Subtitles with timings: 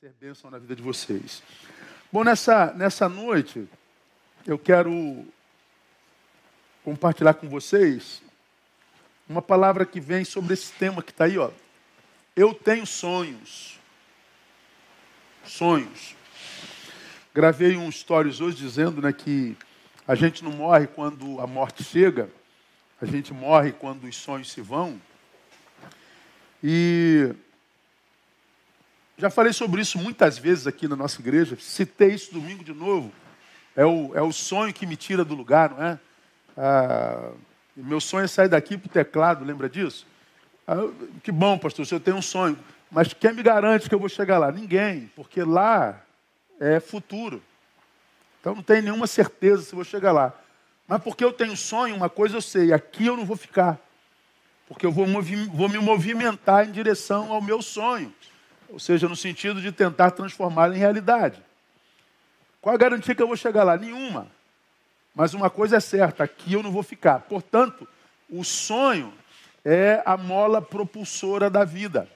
[0.00, 1.42] ser bênção na vida de vocês.
[2.12, 3.66] Bom, nessa, nessa noite,
[4.44, 5.24] eu quero
[6.82, 8.20] compartilhar com vocês
[9.28, 11.50] uma palavra que vem sobre esse tema que está aí, ó.
[12.34, 13.78] Eu tenho sonhos.
[15.44, 16.14] Sonhos.
[17.32, 19.56] Gravei um stories hoje dizendo né, que
[20.06, 22.28] a gente não morre quando a morte chega,
[23.00, 25.00] a gente morre quando os sonhos se vão.
[26.62, 27.34] E
[29.16, 33.12] já falei sobre isso muitas vezes aqui na nossa igreja, citei isso domingo de novo.
[33.76, 35.98] É o, é o sonho que me tira do lugar, não é?
[36.56, 37.30] Ah,
[37.76, 40.06] meu sonho é sair daqui para o teclado, lembra disso?
[40.66, 40.88] Ah,
[41.22, 42.58] que bom, pastor, se eu tenho um sonho.
[42.90, 44.50] Mas quem me garante que eu vou chegar lá?
[44.52, 46.00] Ninguém, porque lá
[46.60, 47.42] é futuro.
[48.40, 50.32] Então não tenho nenhuma certeza se vou chegar lá.
[50.86, 53.78] Mas porque eu tenho sonho, uma coisa eu sei, aqui eu não vou ficar.
[54.68, 55.06] Porque eu vou,
[55.52, 58.12] vou me movimentar em direção ao meu sonho.
[58.68, 61.42] Ou seja, no sentido de tentar transformá-lo em realidade.
[62.60, 63.76] Qual a garantia que eu vou chegar lá?
[63.76, 64.26] Nenhuma.
[65.14, 67.20] Mas uma coisa é certa, aqui eu não vou ficar.
[67.20, 67.86] Portanto,
[68.28, 69.12] o sonho
[69.64, 72.08] é a mola propulsora da vida.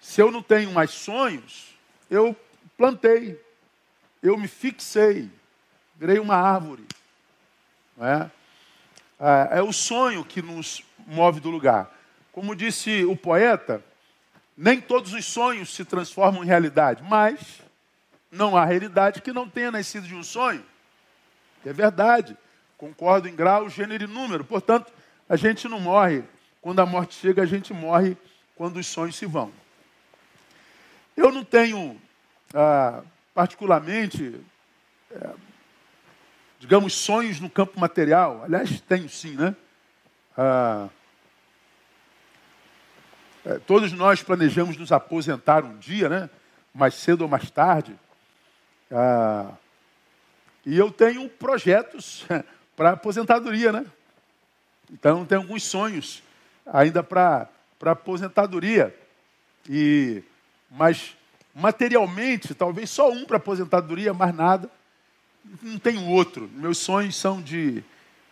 [0.00, 1.74] Se eu não tenho mais sonhos,
[2.08, 2.36] eu
[2.76, 3.40] plantei,
[4.22, 5.28] eu me fixei,
[5.96, 6.84] virei uma árvore.
[7.98, 8.30] É?
[9.58, 11.90] é o sonho que nos move do lugar.
[12.30, 13.82] Como disse o poeta,
[14.56, 17.60] nem todos os sonhos se transformam em realidade, mas
[18.30, 20.64] não há realidade que não tenha nascido de um sonho.
[21.64, 22.36] É verdade.
[22.78, 24.44] Concordo em grau, gênero e número.
[24.44, 24.92] Portanto,
[25.28, 26.22] a gente não morre
[26.60, 28.16] quando a morte chega, a gente morre
[28.54, 29.52] quando os sonhos se vão.
[31.16, 32.00] Eu não tenho,
[32.54, 33.02] ah,
[33.34, 34.38] particularmente,
[35.10, 35.30] é,
[36.58, 38.42] digamos, sonhos no campo material.
[38.44, 39.54] Aliás, tenho sim, né?
[40.36, 40.88] Ah,
[43.66, 46.30] todos nós planejamos nos aposentar um dia, né?
[46.74, 47.96] Mais cedo ou mais tarde.
[48.90, 49.52] Ah,
[50.64, 52.26] e eu tenho projetos
[52.76, 53.86] para aposentadoria, né?
[54.92, 56.22] Então, tenho alguns sonhos
[56.66, 57.48] ainda para
[57.82, 58.94] aposentadoria.
[59.68, 60.22] E,
[60.70, 61.16] mas,
[61.54, 64.70] materialmente, talvez só um para aposentadoria, mais nada.
[65.62, 66.50] Não tenho outro.
[66.54, 67.82] Meus sonhos são de,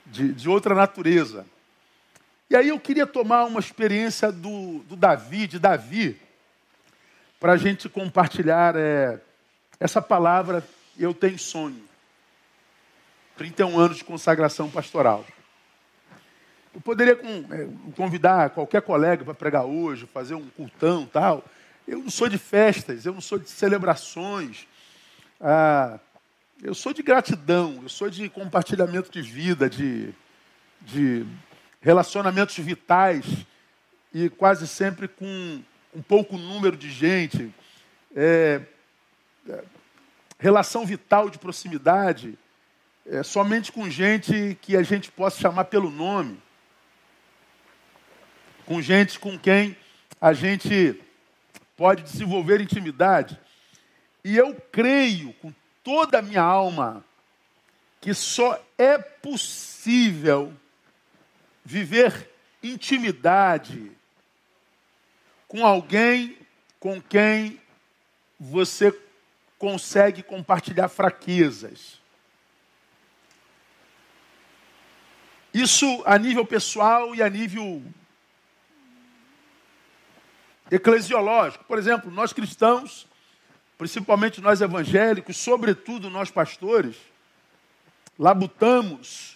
[0.06, 1.46] de, de outra natureza.
[2.54, 6.16] E aí eu queria tomar uma experiência do, do Davi, de Davi,
[7.40, 9.18] para a gente compartilhar é,
[9.80, 10.64] essa palavra,
[10.96, 11.82] eu tenho sonho.
[13.36, 15.26] 31 anos de consagração pastoral.
[16.72, 21.44] Eu poderia é, convidar qualquer colega para pregar hoje, fazer um cultão tal.
[21.88, 24.68] Eu não sou de festas, eu não sou de celebrações.
[25.40, 25.98] Ah,
[26.62, 30.14] eu sou de gratidão, eu sou de compartilhamento de vida, de,
[30.82, 31.26] de
[31.84, 33.26] relacionamentos vitais
[34.12, 35.62] e quase sempre com
[35.94, 37.54] um pouco número de gente,
[38.16, 38.62] é,
[39.46, 39.64] é,
[40.38, 42.38] relação vital de proximidade,
[43.04, 46.40] é, somente com gente que a gente possa chamar pelo nome,
[48.64, 49.76] com gente com quem
[50.18, 50.98] a gente
[51.76, 53.38] pode desenvolver intimidade.
[54.24, 55.52] E eu creio com
[55.82, 57.04] toda a minha alma
[58.00, 60.50] que só é possível
[61.64, 62.30] viver
[62.62, 63.90] intimidade
[65.48, 66.36] com alguém
[66.78, 67.60] com quem
[68.38, 68.92] você
[69.58, 71.98] consegue compartilhar fraquezas.
[75.54, 77.82] Isso a nível pessoal e a nível
[80.70, 81.64] eclesiológico.
[81.64, 83.06] Por exemplo, nós cristãos,
[83.78, 86.96] principalmente nós evangélicos, sobretudo nós pastores,
[88.18, 89.33] labutamos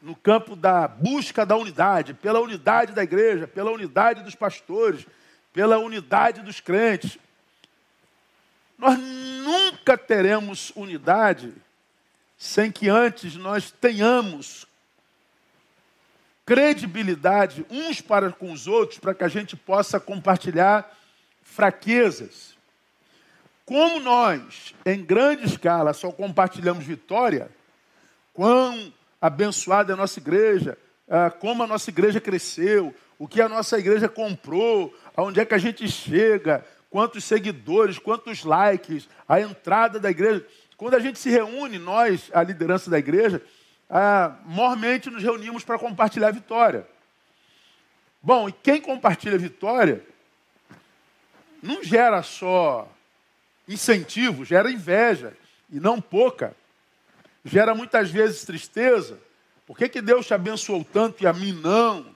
[0.00, 5.06] no campo da busca da unidade, pela unidade da igreja, pela unidade dos pastores,
[5.52, 7.18] pela unidade dos crentes.
[8.78, 11.52] Nós nunca teremos unidade
[12.36, 14.66] sem que antes nós tenhamos
[16.44, 20.88] credibilidade uns para com os outros, para que a gente possa compartilhar
[21.42, 22.54] fraquezas.
[23.64, 27.50] Como nós, em grande escala, só compartilhamos vitória,
[28.32, 28.92] quão
[29.26, 30.78] abençoada é a nossa igreja,
[31.08, 35.54] ah, como a nossa igreja cresceu, o que a nossa igreja comprou, aonde é que
[35.54, 40.46] a gente chega, quantos seguidores, quantos likes, a entrada da igreja.
[40.76, 43.42] Quando a gente se reúne, nós, a liderança da igreja,
[43.90, 46.86] ah, mormente nos reunimos para compartilhar a vitória.
[48.22, 50.04] Bom, e quem compartilha a vitória
[51.62, 52.88] não gera só
[53.68, 55.36] incentivo, gera inveja,
[55.70, 56.54] e não pouca
[57.46, 59.18] gera muitas vezes tristeza.
[59.66, 62.06] Por que, que Deus te abençoou tanto e a mim não?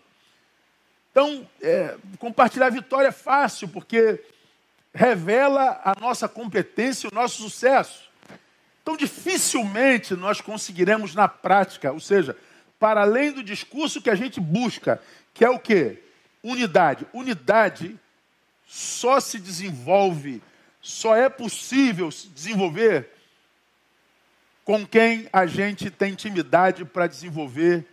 [1.10, 4.22] Então, é, compartilhar a vitória é fácil, porque
[4.92, 8.10] revela a nossa competência e o nosso sucesso.
[8.82, 12.36] Então, dificilmente nós conseguiremos na prática, ou seja,
[12.78, 15.00] para além do discurso que a gente busca,
[15.32, 16.02] que é o quê?
[16.42, 17.06] Unidade.
[17.12, 17.98] Unidade
[18.66, 20.42] só se desenvolve,
[20.80, 23.10] só é possível se desenvolver
[24.70, 27.84] com quem a gente tem intimidade para desenvolver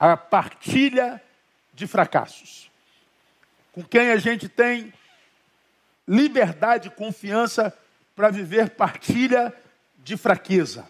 [0.00, 1.22] a partilha
[1.74, 2.70] de fracassos.
[3.70, 4.94] Com quem a gente tem
[6.08, 7.70] liberdade e confiança
[8.16, 9.52] para viver partilha
[9.98, 10.88] de fraqueza.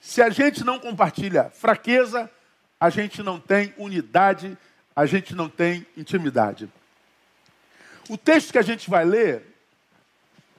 [0.00, 2.30] Se a gente não compartilha fraqueza,
[2.78, 4.56] a gente não tem unidade,
[4.94, 6.70] a gente não tem intimidade.
[8.08, 9.44] O texto que a gente vai ler,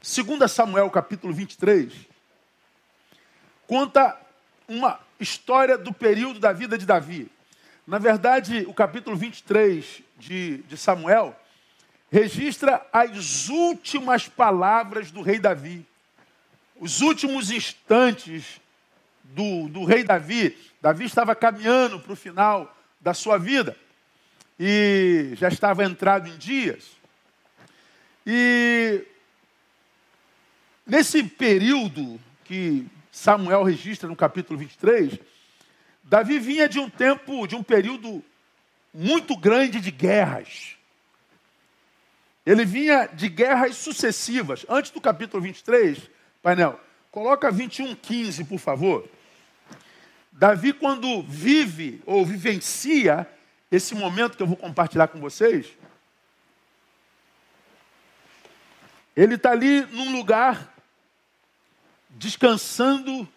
[0.01, 2.11] 2 Samuel capítulo 23,
[3.67, 4.17] conta
[4.67, 7.29] uma história do período da vida de Davi.
[7.85, 11.35] Na verdade, o capítulo 23 de, de Samuel
[12.11, 15.85] registra as últimas palavras do rei Davi,
[16.79, 18.61] os últimos instantes
[19.23, 20.57] do, do rei Davi.
[20.81, 23.75] Davi estava caminhando para o final da sua vida
[24.59, 26.91] e já estava entrado em dias.
[28.25, 29.05] E
[30.85, 35.19] nesse período que Samuel registra no capítulo 23,
[36.03, 38.23] Davi vinha de um tempo, de um período
[38.91, 40.75] muito grande de guerras.
[42.43, 44.65] Ele vinha de guerras sucessivas.
[44.67, 46.09] Antes do capítulo 23,
[46.41, 46.81] painel,
[47.11, 49.07] coloca 21, 15, por favor.
[50.31, 53.29] Davi, quando vive ou vivencia
[53.71, 55.67] esse momento que eu vou compartilhar com vocês,
[59.15, 60.72] ele está ali num lugar,
[62.13, 63.27] descansando,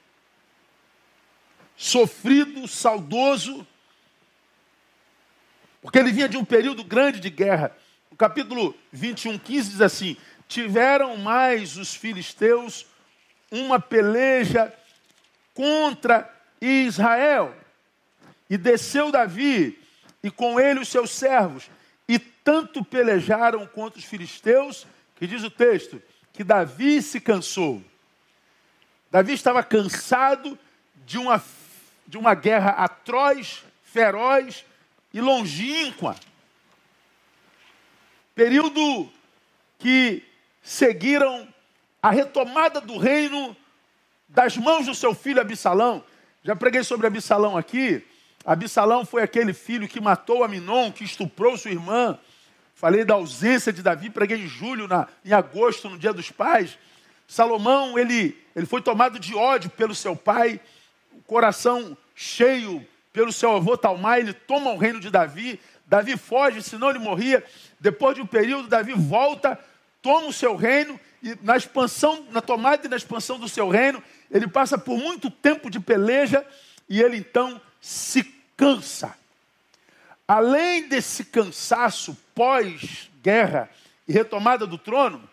[1.76, 3.66] sofrido, saudoso,
[5.80, 7.76] porque ele vinha de um período grande de guerra.
[8.10, 10.16] O capítulo 21, 15 diz assim:
[10.48, 12.86] Tiveram mais os filisteus
[13.50, 14.72] uma peleja
[15.54, 17.54] contra Israel.
[18.48, 19.78] E desceu Davi,
[20.22, 21.70] e com ele os seus servos,
[22.08, 24.86] e tanto pelejaram contra os filisteus,
[25.16, 26.00] que diz o texto,
[26.32, 27.82] que Davi se cansou.
[29.10, 30.58] Davi estava cansado
[31.06, 31.42] de uma,
[32.06, 34.64] de uma guerra atroz, feroz
[35.12, 36.16] e longínqua.
[38.34, 39.10] Período
[39.78, 40.22] que
[40.62, 41.48] seguiram
[42.02, 43.56] a retomada do reino
[44.28, 46.04] das mãos do seu filho Absalão.
[46.42, 48.04] Já preguei sobre Absalão aqui.
[48.44, 52.18] Absalão foi aquele filho que matou Aminon, que estuprou sua irmã.
[52.74, 56.78] Falei da ausência de Davi, preguei em julho, na, em agosto, no dia dos pais.
[57.26, 60.60] Salomão, ele, ele foi tomado de ódio pelo seu pai,
[61.12, 65.58] o coração cheio pelo seu avô Talmai, ele toma o reino de Davi.
[65.86, 67.42] Davi foge, senão ele morria.
[67.80, 69.58] Depois de um período, Davi volta,
[70.02, 74.02] toma o seu reino e na expansão, na tomada e na expansão do seu reino,
[74.30, 76.44] ele passa por muito tempo de peleja
[76.88, 78.22] e ele então se
[78.56, 79.16] cansa.
[80.28, 83.70] Além desse cansaço pós-guerra
[84.06, 85.28] e retomada do trono,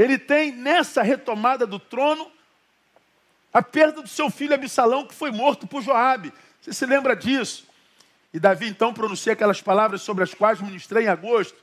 [0.00, 2.30] ele tem nessa retomada do trono
[3.52, 6.32] a perda do seu filho Absalão, que foi morto por Joabe.
[6.60, 7.66] Você se lembra disso?
[8.32, 11.54] E Davi então pronuncia aquelas palavras sobre as quais ministrei em agosto.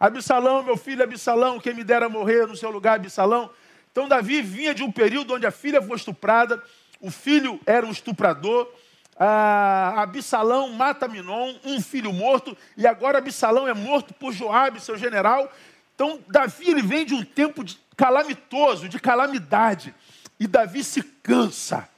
[0.00, 3.50] Absalão, meu filho Absalão, quem me dera morrer no seu lugar, Absalão.
[3.90, 6.62] Então Davi vinha de um período onde a filha foi estuprada,
[6.98, 8.72] o filho era um estuprador,
[9.18, 14.96] a Absalão mata Minon, um filho morto, e agora Absalão é morto por Joabe, seu
[14.96, 15.52] general.
[15.94, 19.94] Então Davi ele vem de um tempo de calamitoso, de calamidade,
[20.38, 21.88] e Davi se cansa.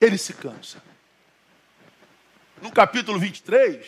[0.00, 0.90] Ele se cansa
[2.60, 3.86] no capítulo 23,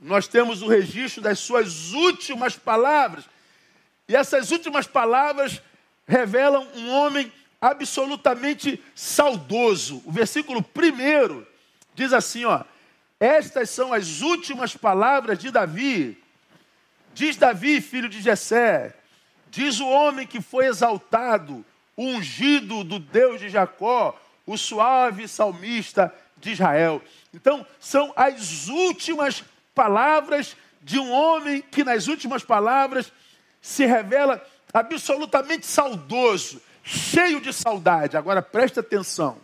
[0.00, 3.24] nós temos o registro das suas últimas palavras.
[4.08, 5.60] E essas últimas palavras
[6.06, 10.02] revelam um homem absolutamente saudoso.
[10.04, 11.44] O versículo 1
[11.94, 12.62] diz assim, ó:
[13.18, 16.16] Estas são as últimas palavras de Davi.
[17.12, 18.94] Diz Davi, filho de Jessé,
[19.50, 21.64] diz o homem que foi exaltado,
[21.96, 27.02] ungido do Deus de Jacó, o suave salmista de Israel.
[27.34, 33.12] Então, são as últimas palavras de um homem que, nas últimas palavras,
[33.60, 38.16] se revela absolutamente saudoso, cheio de saudade.
[38.16, 39.38] Agora preste atenção.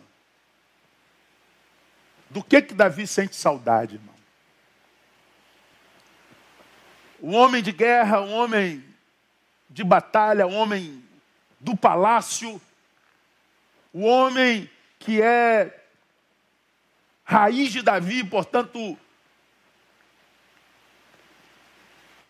[2.29, 4.15] Do que que Davi sente saudade, irmão?
[7.21, 8.83] Um homem de guerra, um homem
[9.69, 11.03] de batalha, homem
[11.59, 12.61] do palácio,
[13.91, 14.69] o homem
[14.99, 15.83] que é
[17.23, 18.97] raiz de Davi, portanto,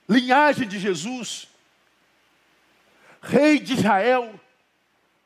[0.07, 1.47] linhagem de Jesus.
[3.21, 4.39] rei de Israel,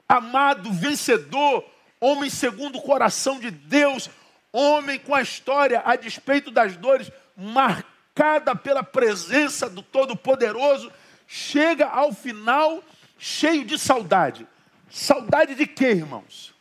[0.08, 1.66] amado, vencedor,
[2.00, 4.10] homem segundo o coração de Deus,
[4.54, 10.92] homem com a história, a despeito das dores, marcada pela presença do Todo-Poderoso,
[11.32, 12.84] chega ao final
[13.20, 14.48] cheio de saudade.
[14.90, 16.56] Saudade de quê, irmãos?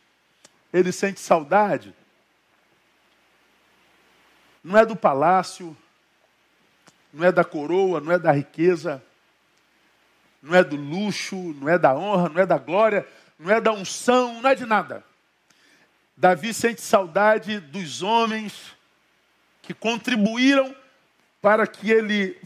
[0.71, 1.95] Ele sente saudade.
[4.63, 5.75] Não é do palácio,
[7.11, 9.03] não é da coroa, não é da riqueza,
[10.39, 13.07] não é do luxo, não é da honra, não é da glória,
[13.39, 15.03] não é da unção, não é de nada.
[16.15, 18.75] Davi sente saudade dos homens
[19.63, 20.75] que contribuíram
[21.41, 22.39] para que ele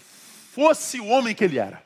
[0.54, 1.84] fosse o homem que ele era.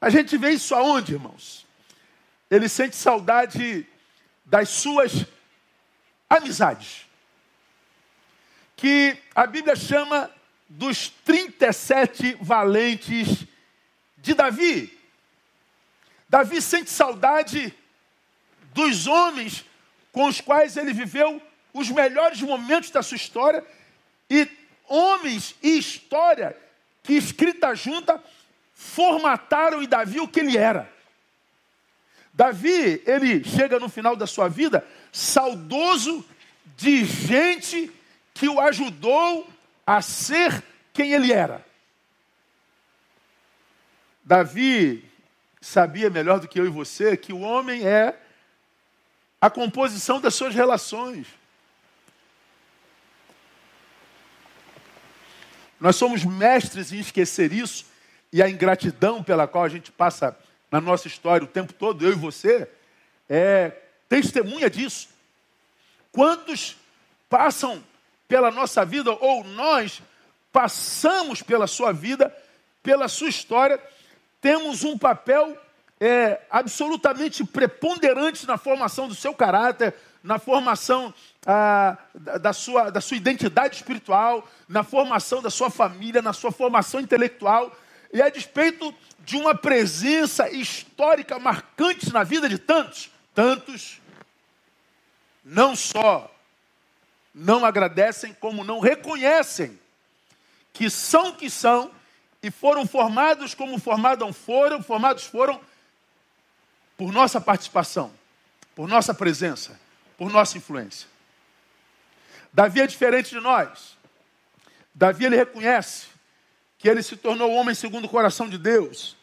[0.00, 1.66] A gente vê isso aonde, irmãos?
[2.50, 3.86] Ele sente saudade
[4.44, 5.26] das suas
[6.28, 7.06] amizades,
[8.76, 10.30] que a Bíblia chama
[10.68, 13.44] dos 37 valentes
[14.16, 14.98] de Davi.
[16.28, 17.74] Davi sente saudade
[18.72, 19.64] dos homens
[20.12, 21.42] com os quais ele viveu
[21.74, 23.64] os melhores momentos da sua história
[24.28, 24.48] e
[24.88, 26.56] homens e história
[27.02, 28.22] que escrita junta
[28.80, 30.90] formataram em Davi o que ele era.
[32.32, 34.82] Davi, ele chega no final da sua vida
[35.12, 36.24] saudoso
[36.78, 37.92] de gente
[38.32, 39.46] que o ajudou
[39.86, 41.62] a ser quem ele era.
[44.24, 45.04] Davi
[45.60, 48.18] sabia melhor do que eu e você que o homem é
[49.38, 51.26] a composição das suas relações.
[55.78, 57.89] Nós somos mestres em esquecer isso
[58.32, 60.36] e a ingratidão pela qual a gente passa
[60.70, 62.68] na nossa história o tempo todo, eu e você,
[63.28, 63.72] é
[64.08, 65.08] testemunha disso.
[66.12, 66.76] Quantos
[67.28, 67.82] passam
[68.28, 70.02] pela nossa vida, ou nós
[70.52, 72.34] passamos pela sua vida,
[72.82, 73.80] pela sua história,
[74.40, 75.56] temos um papel
[76.00, 81.12] é, absolutamente preponderante na formação do seu caráter, na formação
[81.46, 87.00] ah, da, sua, da sua identidade espiritual, na formação da sua família, na sua formação
[87.00, 87.76] intelectual,
[88.12, 94.00] e a despeito de uma presença histórica marcante na vida de tantos, tantos
[95.44, 96.34] não só
[97.32, 99.78] não agradecem, como não reconhecem
[100.72, 101.90] que são que são
[102.42, 105.60] e foram formados como formados foram, formados foram
[106.96, 108.12] por nossa participação,
[108.74, 109.78] por nossa presença,
[110.18, 111.08] por nossa influência.
[112.52, 113.96] Davi é diferente de nós.
[114.94, 116.09] Davi ele reconhece
[116.80, 119.14] que ele se tornou homem segundo o coração de Deus.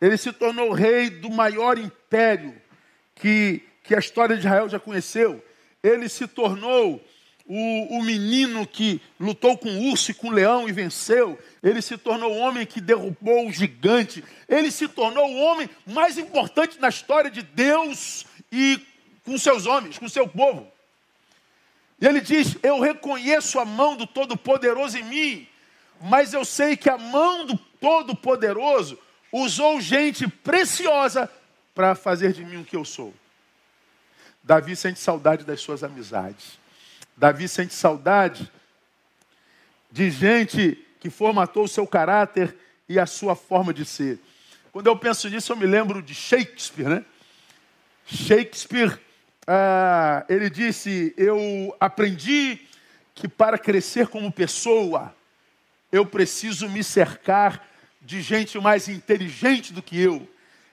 [0.00, 2.52] Ele se tornou rei do maior império
[3.14, 5.42] que, que a história de Israel já conheceu.
[5.84, 7.00] Ele se tornou
[7.46, 11.38] o, o menino que lutou com o urso e com o leão e venceu.
[11.62, 14.24] Ele se tornou o homem que derrubou o gigante.
[14.48, 18.80] Ele se tornou o homem mais importante na história de Deus e
[19.24, 20.66] com seus homens, com seu povo.
[22.00, 25.48] E ele diz: Eu reconheço a mão do Todo-Poderoso em mim,
[26.00, 28.98] mas eu sei que a mão do Todo-Poderoso
[29.32, 31.30] usou gente preciosa
[31.74, 33.14] para fazer de mim o que eu sou.
[34.42, 36.58] Davi sente saudade das suas amizades.
[37.16, 38.50] Davi sente saudade
[39.90, 42.56] de gente que formatou o seu caráter
[42.88, 44.18] e a sua forma de ser.
[44.70, 47.04] Quando eu penso nisso, eu me lembro de Shakespeare, né?
[48.04, 49.00] Shakespeare,
[49.46, 52.60] ah, ele disse: Eu aprendi
[53.14, 55.15] que para crescer como pessoa,
[55.90, 57.66] eu preciso me cercar
[58.00, 60.28] de gente mais inteligente do que eu.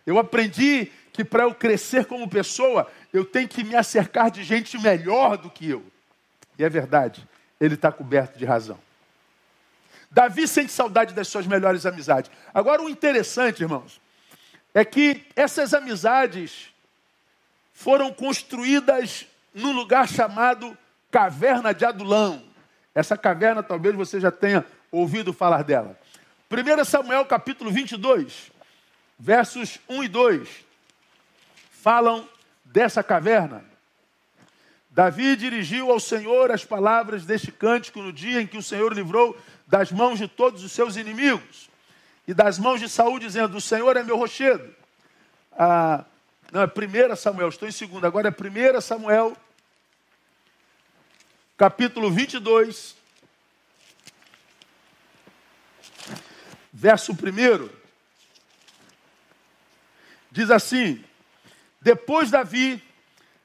[0.05, 4.77] Eu aprendi que para eu crescer como pessoa, eu tenho que me acercar de gente
[4.77, 5.83] melhor do que eu.
[6.57, 7.27] E é verdade,
[7.59, 8.79] ele está coberto de razão.
[10.11, 12.29] Davi sente saudade das suas melhores amizades.
[12.53, 13.99] Agora, o interessante, irmãos,
[14.73, 16.71] é que essas amizades
[17.73, 20.77] foram construídas num lugar chamado
[21.09, 22.43] Caverna de Adulão.
[22.93, 25.99] Essa caverna, talvez você já tenha ouvido falar dela.
[26.49, 28.51] 1 Samuel capítulo 22,
[29.17, 30.49] versos 1 e 2,
[31.71, 32.27] falam
[32.63, 33.65] dessa caverna.
[34.91, 39.35] Davi dirigiu ao Senhor as palavras deste cântico no dia em que o Senhor livrou
[39.65, 41.67] das mãos de todos os seus inimigos
[42.27, 44.73] e das mãos de Saul, dizendo: O Senhor é meu rochedo.
[45.51, 46.05] Ah,
[46.51, 49.35] não, é 1 Samuel, estou em segundo, agora é 1 Samuel,
[51.57, 52.95] capítulo 22,
[56.73, 57.69] verso 1.
[60.31, 61.03] Diz assim:
[61.79, 62.81] Depois Davi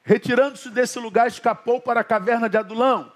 [0.09, 3.13] Retirando-se desse lugar, escapou para a caverna de Adulão.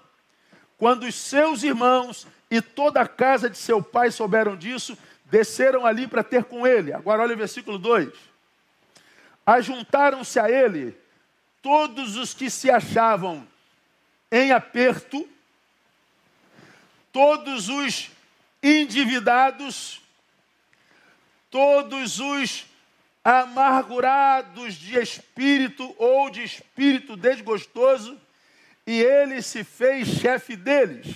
[0.77, 6.07] Quando os seus irmãos e toda a casa de seu pai souberam disso, desceram ali
[6.07, 6.93] para ter com ele.
[6.93, 8.13] Agora olha o versículo 2.
[9.43, 10.95] Ajuntaram-se a ele
[11.63, 13.43] todos os que se achavam
[14.31, 15.27] em aperto,
[17.11, 18.11] todos os
[18.61, 19.99] endividados,
[21.53, 22.65] todos os
[23.23, 28.19] amargurados de espírito ou de espírito desgostoso,
[28.87, 31.15] e ele se fez chefe deles.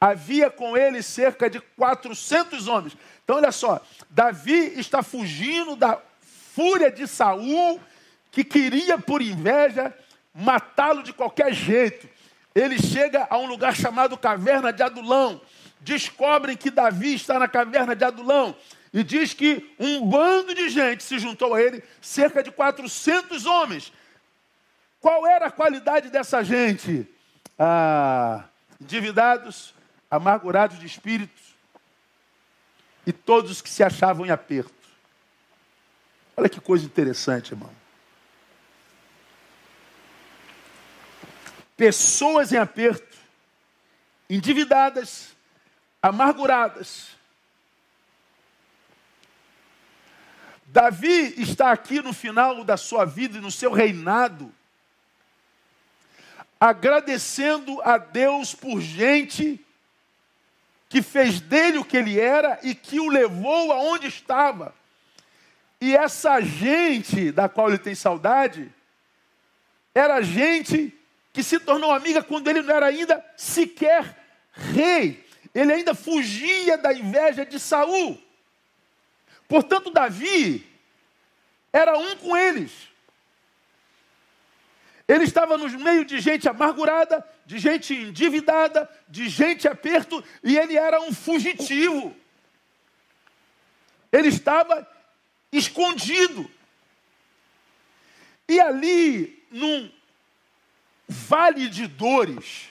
[0.00, 2.96] Havia com ele cerca de 400 homens.
[3.22, 6.00] Então, olha só, Davi está fugindo da
[6.54, 7.78] fúria de Saul,
[8.30, 9.94] que queria, por inveja,
[10.34, 12.08] matá-lo de qualquer jeito.
[12.54, 15.38] Ele chega a um lugar chamado Caverna de Adulão.
[15.82, 18.56] Descobrem que Davi está na Caverna de Adulão.
[18.92, 23.92] E diz que um bando de gente se juntou a ele, cerca de 400 homens.
[25.00, 27.08] Qual era a qualidade dessa gente?
[27.58, 28.44] Ah,
[28.80, 29.74] endividados,
[30.10, 31.40] amargurados de espírito
[33.06, 34.72] e todos que se achavam em aperto.
[36.36, 37.70] Olha que coisa interessante, irmão.
[41.76, 43.16] Pessoas em aperto,
[44.28, 45.34] endividadas,
[46.02, 47.16] amarguradas,
[50.72, 54.54] Davi está aqui no final da sua vida e no seu reinado,
[56.60, 59.58] agradecendo a Deus por gente
[60.88, 64.72] que fez dele o que ele era e que o levou aonde estava.
[65.80, 68.72] E essa gente da qual ele tem saudade,
[69.92, 70.96] era gente
[71.32, 74.16] que se tornou amiga quando ele não era ainda sequer
[74.52, 75.26] rei.
[75.52, 78.16] Ele ainda fugia da inveja de Saul.
[79.50, 80.64] Portanto, Davi
[81.72, 82.70] era um com eles.
[85.08, 90.76] Ele estava no meio de gente amargurada, de gente endividada, de gente aperto, e ele
[90.76, 92.14] era um fugitivo.
[94.12, 94.88] Ele estava
[95.50, 96.48] escondido.
[98.48, 99.90] E ali, num
[101.08, 102.68] vale de dores,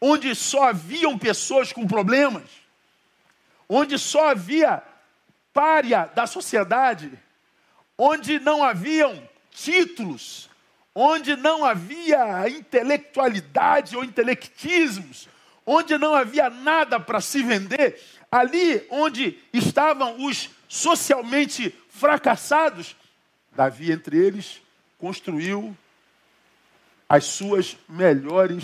[0.00, 2.48] onde só haviam pessoas com problemas,
[3.68, 4.82] onde só havia
[5.56, 7.10] párea da sociedade,
[7.96, 10.50] onde não haviam títulos,
[10.94, 15.30] onde não havia intelectualidade ou intelectismos,
[15.64, 17.98] onde não havia nada para se vender,
[18.30, 22.94] ali onde estavam os socialmente fracassados,
[23.52, 24.60] Davi, entre eles,
[24.98, 25.74] construiu
[27.08, 28.62] as suas melhores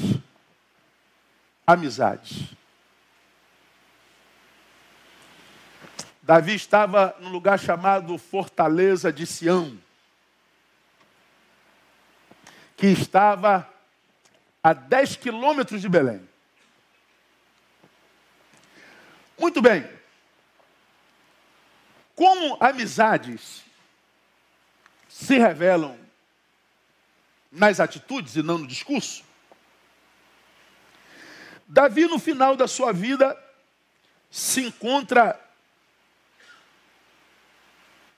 [1.67, 2.55] amizades.
[6.23, 9.77] Davi estava num lugar chamado Fortaleza de Sião,
[12.77, 13.69] que estava
[14.63, 16.29] a 10 quilômetros de Belém.
[19.37, 19.89] Muito bem.
[22.15, 23.65] Como amizades
[25.09, 25.99] se revelam
[27.51, 29.25] nas atitudes e não no discurso,
[31.67, 33.37] Davi, no final da sua vida,
[34.31, 35.41] se encontra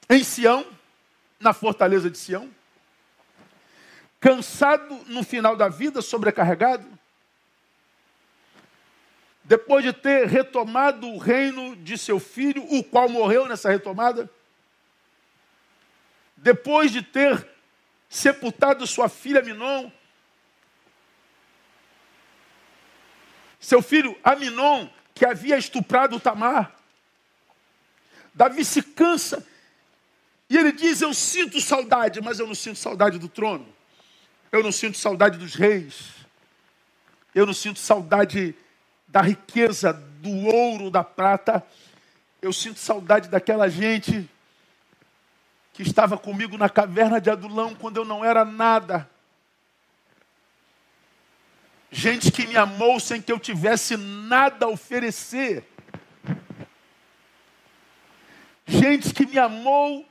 [0.08, 0.66] em Sião,
[1.40, 2.50] na fortaleza de Sião,
[4.20, 6.86] cansado no final da vida, sobrecarregado,
[9.44, 14.30] depois de ter retomado o reino de seu filho, o qual morreu nessa retomada,
[16.36, 17.46] depois de ter
[18.08, 19.90] sepultado sua filha Minon,
[23.60, 26.74] seu filho Aminon, que havia estuprado Tamar,
[28.34, 29.46] Davi se cansa
[30.48, 33.66] e ele diz: Eu sinto saudade, mas eu não sinto saudade do trono.
[34.52, 36.12] Eu não sinto saudade dos reis.
[37.34, 38.54] Eu não sinto saudade
[39.08, 41.64] da riqueza, do ouro, da prata.
[42.40, 44.28] Eu sinto saudade daquela gente
[45.72, 49.10] que estava comigo na caverna de Adulão quando eu não era nada.
[51.90, 55.64] Gente que me amou sem que eu tivesse nada a oferecer.
[58.66, 60.06] Gente que me amou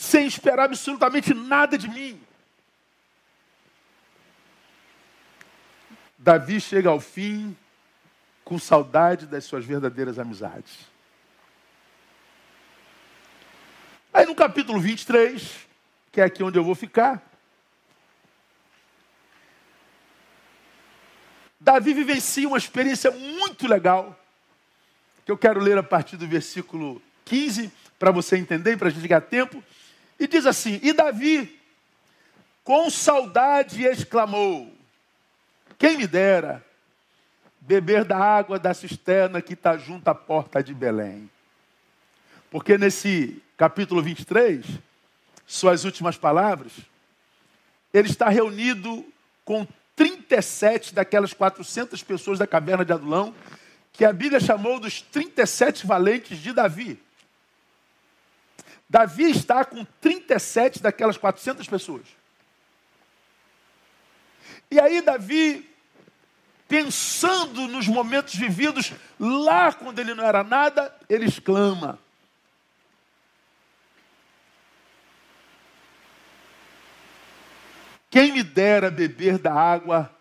[0.00, 2.18] sem esperar absolutamente nada de mim.
[6.16, 7.54] Davi chega ao fim
[8.42, 10.86] com saudade das suas verdadeiras amizades.
[14.10, 15.66] Aí no capítulo 23,
[16.10, 17.22] que é aqui onde eu vou ficar,
[21.60, 24.18] Davi vivencia uma experiência muito legal,
[25.26, 29.06] que eu quero ler a partir do versículo 15, para você entender, para a gente
[29.06, 29.62] ganhar tempo.
[30.20, 31.58] E diz assim: E Davi,
[32.62, 34.70] com saudade, exclamou:
[35.78, 36.64] Quem me dera
[37.60, 41.30] beber da água da cisterna que está junto à porta de Belém.
[42.50, 44.64] Porque nesse capítulo 23,
[45.46, 46.72] suas últimas palavras,
[47.92, 49.04] ele está reunido
[49.44, 53.34] com 37 daquelas 400 pessoas da caverna de Adulão,
[53.92, 56.98] que a Bíblia chamou dos 37 valentes de Davi.
[58.90, 62.02] Davi está com 37 daquelas 400 pessoas.
[64.68, 65.70] E aí, Davi,
[66.66, 72.00] pensando nos momentos vividos lá quando ele não era nada, ele exclama:
[78.10, 80.12] Quem me dera beber da água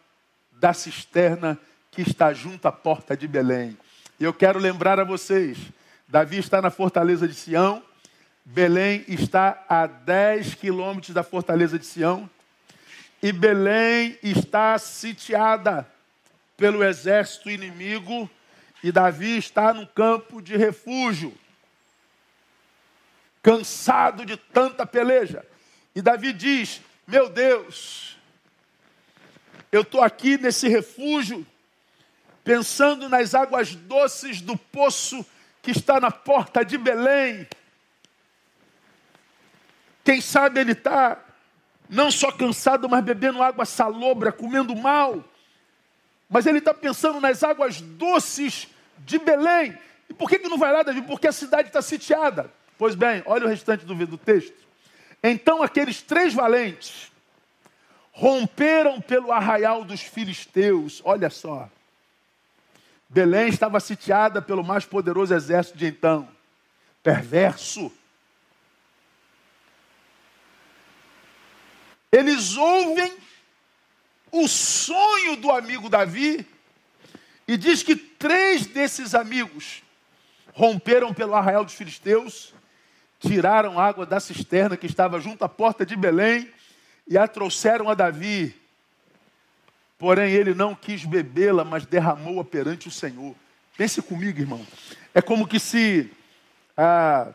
[0.52, 1.58] da cisterna
[1.90, 3.76] que está junto à porta de Belém.
[4.20, 5.58] Eu quero lembrar a vocês:
[6.08, 7.89] Davi está na fortaleza de Sião,
[8.52, 12.28] Belém está a 10 quilômetros da fortaleza de Sião,
[13.22, 15.88] e Belém está sitiada
[16.58, 18.28] pelo exército inimigo,
[18.84, 21.32] e Davi está num campo de refúgio,
[23.44, 25.46] cansado de tanta peleja.
[25.94, 28.18] E Davi diz: meu Deus,
[29.72, 31.46] eu estou aqui nesse refúgio,
[32.44, 35.24] pensando nas águas doces do poço
[35.62, 37.48] que está na porta de Belém.
[40.04, 41.18] Quem sabe ele está
[41.90, 45.24] não só cansado, mas bebendo água salobra, comendo mal.
[46.30, 48.68] Mas ele está pensando nas águas doces
[49.00, 49.78] de Belém.
[50.08, 51.02] E por que, que não vai lá, Davi?
[51.02, 52.52] Porque a cidade está sitiada.
[52.78, 54.56] Pois bem, olha o restante do, do texto.
[55.24, 57.12] Então aqueles três valentes
[58.12, 61.02] romperam pelo arraial dos filisteus.
[61.04, 61.70] Olha só.
[63.10, 66.28] Belém estava sitiada pelo mais poderoso exército de então.
[67.02, 67.92] Perverso.
[72.12, 73.14] Eles ouvem
[74.32, 76.46] o sonho do amigo Davi
[77.48, 79.84] e diz que três desses amigos
[80.54, 82.54] romperam pelo arraial dos filisteus
[83.20, 86.50] tiraram água da cisterna que estava junto à porta de Belém
[87.08, 88.56] e a trouxeram a Davi.
[89.98, 93.36] Porém, ele não quis bebê-la, mas derramou-a perante o Senhor.
[93.78, 94.66] Pense comigo, irmão.
[95.14, 96.10] É como que se
[96.78, 97.34] ah,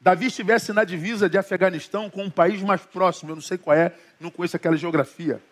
[0.00, 3.76] Davi estivesse na divisa de Afeganistão com um país mais próximo, eu não sei qual
[3.76, 5.42] é, não conheço aquela geografia.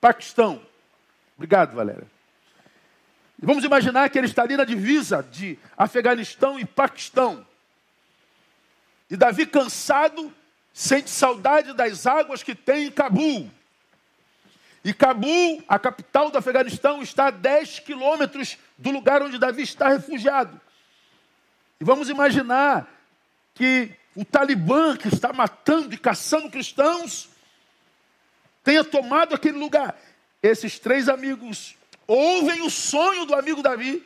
[0.00, 0.62] Paquistão.
[1.36, 2.06] Obrigado, Valéria.
[3.38, 7.46] vamos imaginar que ele está ali na divisa de Afeganistão e Paquistão.
[9.10, 10.32] E Davi, cansado,
[10.72, 13.50] sente saudade das águas que tem em Cabul.
[14.84, 19.88] E Cabul, a capital do Afeganistão, está a 10 quilômetros do lugar onde Davi está
[19.88, 20.58] refugiado.
[21.80, 22.88] E vamos imaginar
[23.60, 27.28] que o Talibã, que está matando e caçando cristãos,
[28.64, 30.00] tenha tomado aquele lugar.
[30.42, 34.02] Esses três amigos ouvem o sonho do amigo Davi,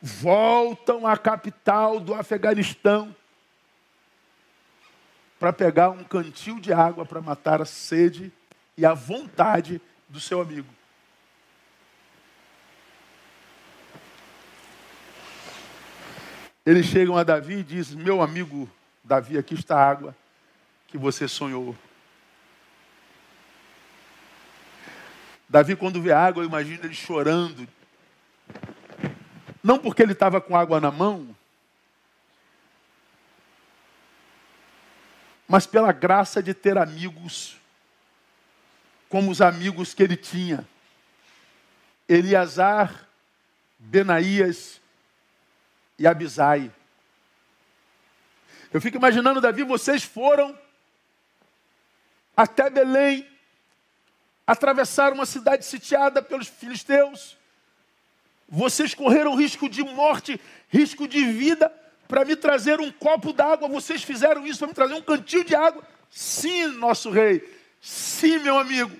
[0.00, 3.14] voltam à capital do Afeganistão
[5.38, 8.32] para pegar um cantil de água para matar a sede
[8.74, 10.79] e a vontade do seu amigo.
[16.64, 18.70] Eles chegam a Davi e dizem: Meu amigo
[19.02, 20.16] Davi, aqui está a água
[20.88, 21.76] que você sonhou.
[25.48, 27.66] Davi, quando vê água, eu imagino ele chorando.
[29.62, 31.34] Não porque ele estava com água na mão,
[35.48, 37.58] mas pela graça de ter amigos
[39.08, 40.66] como os amigos que ele tinha.
[42.08, 43.08] Eliasar,
[43.78, 44.79] Benaías
[46.00, 46.72] e Abisai.
[48.72, 50.58] Eu fico imaginando, Davi, vocês foram
[52.34, 53.28] até Belém,
[54.46, 57.36] atravessaram uma cidade sitiada pelos filisteus.
[58.48, 61.70] Vocês correram risco de morte, risco de vida,
[62.08, 63.68] para me trazer um copo d'água.
[63.68, 65.86] Vocês fizeram isso para me trazer um cantil de água?
[66.08, 67.46] Sim, nosso rei.
[67.78, 68.96] Sim, meu amigo.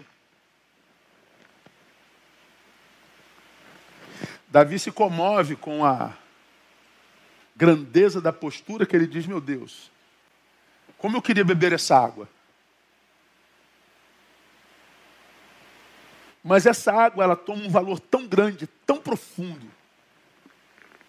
[4.48, 6.19] Davi se comove com a
[7.60, 9.90] grandeza da postura que ele diz: Meu Deus,
[10.96, 12.26] como eu queria beber essa água.
[16.42, 19.70] Mas essa água ela toma um valor tão grande, tão profundo,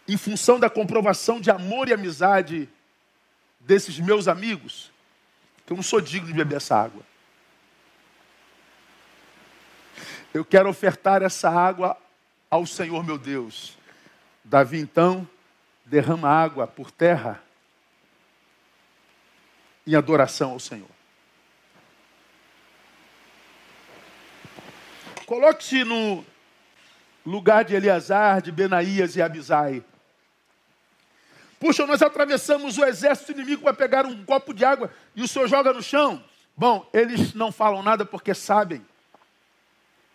[0.06, 2.68] em função da comprovação de amor e amizade
[3.58, 4.92] desses meus amigos,
[5.66, 7.02] que eu não sou digno de beber essa água.
[10.34, 11.96] Eu quero ofertar essa água
[12.50, 13.78] ao Senhor meu Deus.
[14.44, 15.26] Davi então
[15.92, 17.44] derrama água por terra
[19.86, 20.88] em adoração ao Senhor.
[25.26, 26.26] Coloque-se no
[27.26, 29.84] lugar de Eleazar, de Benaías e Abisai.
[31.60, 35.50] Puxa, nós atravessamos o exército inimigo para pegar um copo de água e o senhor
[35.50, 36.24] joga no chão.
[36.56, 38.86] Bom, eles não falam nada porque sabem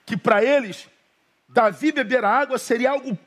[0.06, 0.88] que para eles,
[1.46, 3.18] Davi beber a água seria algo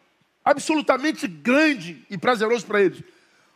[0.50, 3.04] absolutamente grande e prazeroso para eles.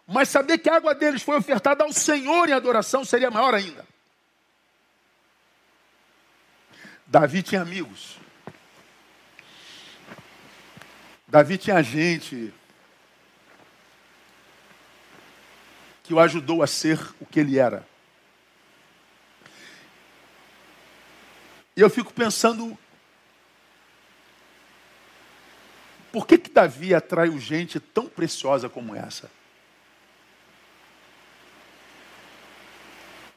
[0.07, 3.85] Mas saber que a água deles foi ofertada ao Senhor em adoração seria maior ainda.
[7.07, 8.17] Davi tinha amigos.
[11.27, 12.53] Davi tinha gente
[16.03, 17.87] que o ajudou a ser o que ele era.
[21.75, 22.77] E eu fico pensando,
[26.13, 29.29] por que que Davi atraiu gente tão preciosa como essa?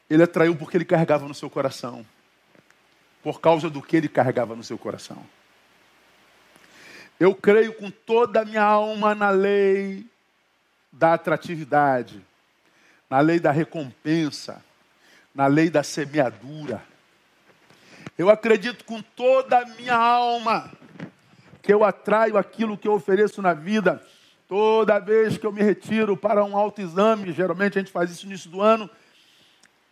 [0.08, 2.06] Ele atraiu porque ele carregava no seu coração.
[3.24, 5.26] Por causa do que ele carregava no seu coração.
[7.18, 10.06] Eu creio com toda a minha alma na lei
[10.92, 12.22] da atratividade
[13.08, 14.62] na lei da recompensa,
[15.34, 16.82] na lei da semeadura.
[18.18, 20.72] Eu acredito com toda a minha alma
[21.66, 24.00] que eu atraio aquilo que eu ofereço na vida.
[24.46, 28.30] Toda vez que eu me retiro para um autoexame, geralmente a gente faz isso no
[28.30, 28.88] início do ano,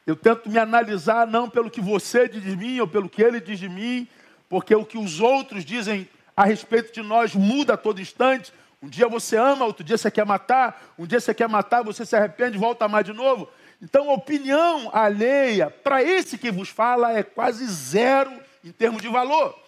[0.06, 3.40] eu tento me analisar não pelo que você diz de mim ou pelo que ele
[3.40, 4.06] diz de mim,
[4.48, 8.88] porque o que os outros dizem a respeito de nós muda a todo instante, um
[8.88, 12.14] dia você ama, outro dia você quer matar, um dia você quer matar, você se
[12.14, 13.48] arrepende, volta a amar de novo.
[13.82, 18.30] Então, a opinião alheia para esse que vos fala é quase zero
[18.62, 19.63] em termos de valor.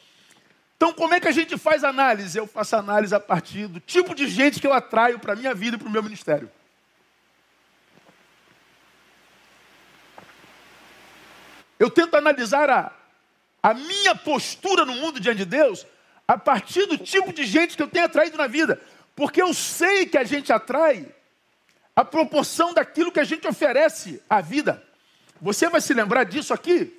[0.77, 2.37] Então, como é que a gente faz análise?
[2.37, 5.55] Eu faço análise a partir do tipo de gente que eu atraio para a minha
[5.55, 6.51] vida e para o meu ministério.
[11.79, 12.93] Eu tento analisar a,
[13.63, 15.87] a minha postura no mundo diante de Deus
[16.29, 18.81] a partir do tipo de gente que eu tenho atraído na vida.
[19.15, 21.07] Porque eu sei que a gente atrai
[21.95, 24.83] a proporção daquilo que a gente oferece à vida.
[25.41, 26.96] Você vai se lembrar disso aqui?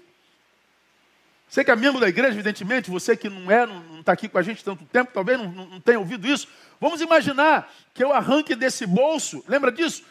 [1.49, 4.37] Você que é membro da igreja, evidentemente, você que não é, não está aqui com
[4.37, 6.47] a gente tanto tempo, talvez não, não, tenha ouvido isso.
[6.79, 10.03] Vamos imaginar que eu arranque desse bolso, lembra disso?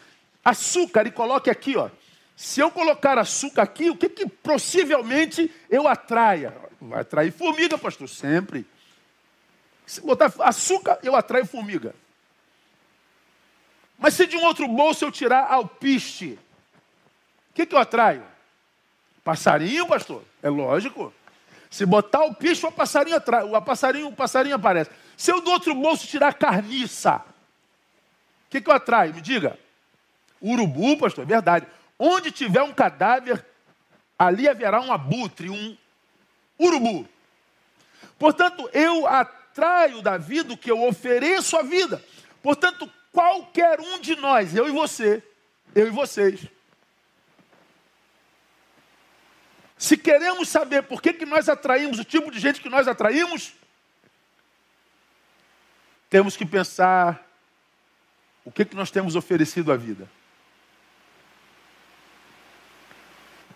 [0.45, 1.91] Açúcar e coloque aqui, ó.
[2.35, 6.55] Se eu colocar açúcar aqui, o que, que possivelmente eu atraia?
[6.81, 8.67] Vai atrair formiga, pastor, sempre.
[9.87, 11.95] Se botar açúcar, eu atraio formiga.
[13.99, 16.39] Mas se de um outro bolso eu tirar alpiste,
[17.51, 18.23] o que, que eu atraio?
[19.25, 20.23] Passarinho, pastor?
[20.43, 21.13] É lógico.
[21.77, 24.91] Se botar alpiste, o passarinho atrai, o passarinho, o passarinho aparece.
[25.15, 27.23] Se eu do outro bolso tirar carniça, o
[28.49, 29.13] que, que eu atraio?
[29.13, 29.59] Me diga.
[30.43, 31.67] Urubu, pastor, é verdade.
[31.99, 33.45] Onde tiver um cadáver,
[34.19, 35.77] ali haverá um abutre, um
[36.59, 37.07] urubu.
[38.19, 42.03] Portanto, eu atraio da vida o que eu ofereço à vida.
[42.43, 45.23] Portanto, qualquer um de nós, eu e você,
[45.75, 46.41] eu e vocês,
[49.79, 53.53] se queremos saber por que, que nós atraímos o tipo de gente que nós atraímos,
[56.09, 57.27] temos que pensar
[58.45, 60.09] o que, que nós temos oferecido à vida.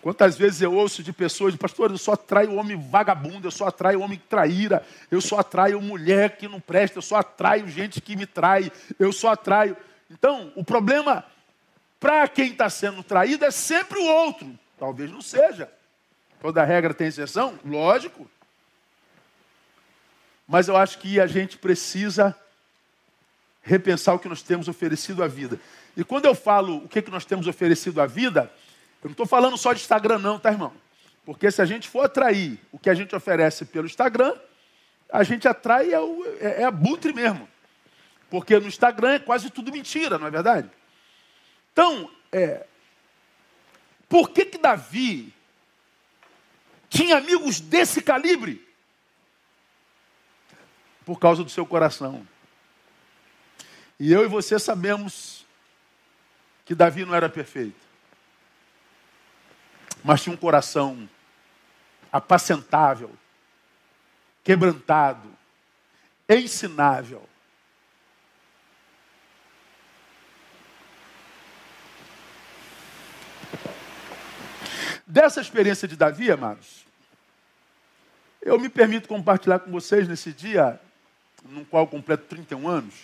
[0.01, 4.01] Quantas vezes eu ouço de pessoas, pastor, eu só atraio homem vagabundo, eu só atraio
[4.01, 8.25] homem traíra, eu só atraio mulher que não presta, eu só atraio gente que me
[8.25, 9.77] trai, eu só atraio.
[10.09, 11.23] Então, o problema
[11.99, 14.59] para quem está sendo traído é sempre o outro.
[14.77, 15.71] Talvez não seja.
[16.41, 18.29] Toda regra tem exceção, lógico.
[20.47, 22.35] Mas eu acho que a gente precisa
[23.61, 25.59] repensar o que nós temos oferecido à vida.
[25.95, 28.51] E quando eu falo o que, que nós temos oferecido à vida,
[29.03, 30.73] eu não estou falando só de Instagram, não, tá, irmão?
[31.23, 34.35] Porque se a gente for atrair o que a gente oferece pelo Instagram,
[35.11, 37.47] a gente atrai é, o, é, é abutre mesmo.
[38.31, 40.67] Porque no Instagram é quase tudo mentira, não é verdade?
[41.71, 42.65] Então, é,
[44.09, 45.31] por que que Davi
[46.91, 48.63] tinha amigos desse calibre?
[51.03, 52.27] Por causa do seu coração.
[53.99, 55.43] E eu e você sabemos
[56.63, 57.91] que Davi não era perfeito
[60.03, 61.09] mas tinha um coração
[62.11, 63.11] apacentável,
[64.43, 65.31] quebrantado,
[66.27, 67.27] ensinável.
[75.11, 76.85] Dessa experiência de Davi, amados,
[78.41, 80.79] eu me permito compartilhar com vocês nesse dia,
[81.49, 82.95] no qual completo 31 anos,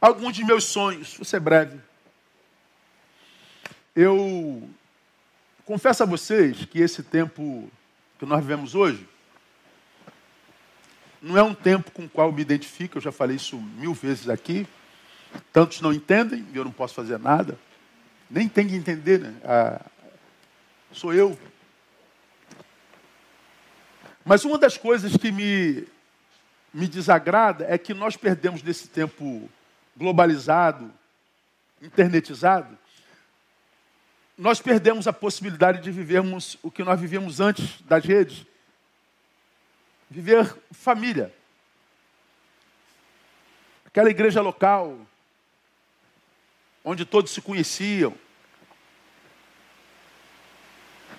[0.00, 1.80] alguns de meus sonhos, vou ser breve.
[3.96, 4.70] Eu
[5.64, 7.68] confesso a vocês que esse tempo
[8.16, 9.08] que nós vivemos hoje
[11.20, 14.28] Não é um tempo com o qual me identifico, eu já falei isso mil vezes
[14.28, 14.68] aqui.
[15.52, 17.58] Tantos não entendem, eu não posso fazer nada.
[18.30, 19.34] Nem tem que entender, né?
[19.44, 19.84] Ah,
[20.92, 21.36] sou eu.
[24.24, 25.88] Mas uma das coisas que me,
[26.72, 29.50] me desagrada é que nós perdemos nesse tempo
[29.96, 30.92] globalizado,
[31.82, 32.78] internetizado,
[34.38, 38.46] nós perdemos a possibilidade de vivermos o que nós vivíamos antes das redes.
[40.08, 41.34] Viver família.
[43.84, 44.96] Aquela igreja local,
[46.84, 48.14] onde todos se conheciam.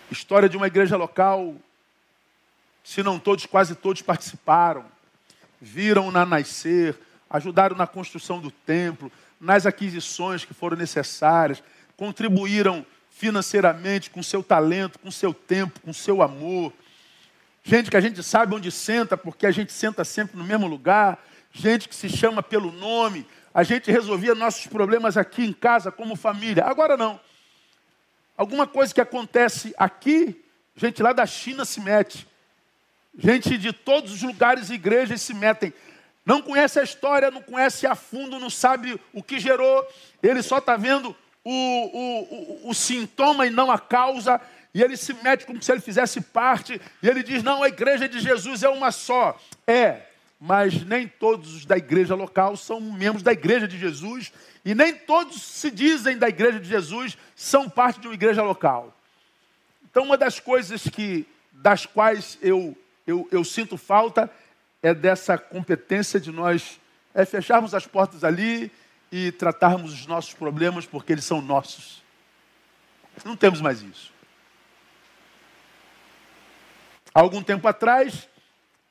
[0.09, 1.55] História de uma igreja local,
[2.83, 4.85] se não todos, quase todos participaram,
[5.61, 6.97] viram-na nascer,
[7.29, 11.63] ajudaram na construção do templo, nas aquisições que foram necessárias,
[11.95, 16.73] contribuíram financeiramente com seu talento, com seu tempo, com seu amor.
[17.63, 21.23] Gente que a gente sabe onde senta, porque a gente senta sempre no mesmo lugar.
[21.53, 23.25] Gente que se chama pelo nome.
[23.53, 26.65] A gente resolvia nossos problemas aqui em casa como família.
[26.65, 27.19] Agora não.
[28.37, 30.43] Alguma coisa que acontece aqui,
[30.75, 32.27] gente lá da China se mete.
[33.17, 35.73] Gente de todos os lugares e igrejas se metem.
[36.25, 39.85] Não conhece a história, não conhece a fundo, não sabe o que gerou.
[40.23, 44.39] Ele só está vendo o, o, o, o sintoma e não a causa.
[44.73, 46.79] E ele se mete como se ele fizesse parte.
[47.03, 49.37] E ele diz: não, a igreja de Jesus é uma só.
[49.67, 50.03] É,
[50.41, 54.33] mas nem todos os da igreja local são membros da igreja de Jesus.
[54.65, 58.93] E nem todos se dizem da igreja de Jesus são parte de uma igreja local.
[59.89, 62.75] Então, uma das coisas que, das quais eu
[63.05, 64.31] eu, eu sinto falta
[64.81, 66.79] é dessa competência de nós
[67.13, 68.71] é fecharmos as portas ali
[69.11, 72.01] e tratarmos os nossos problemas porque eles são nossos.
[73.25, 74.11] Não temos mais isso.
[77.13, 78.29] Há algum tempo atrás,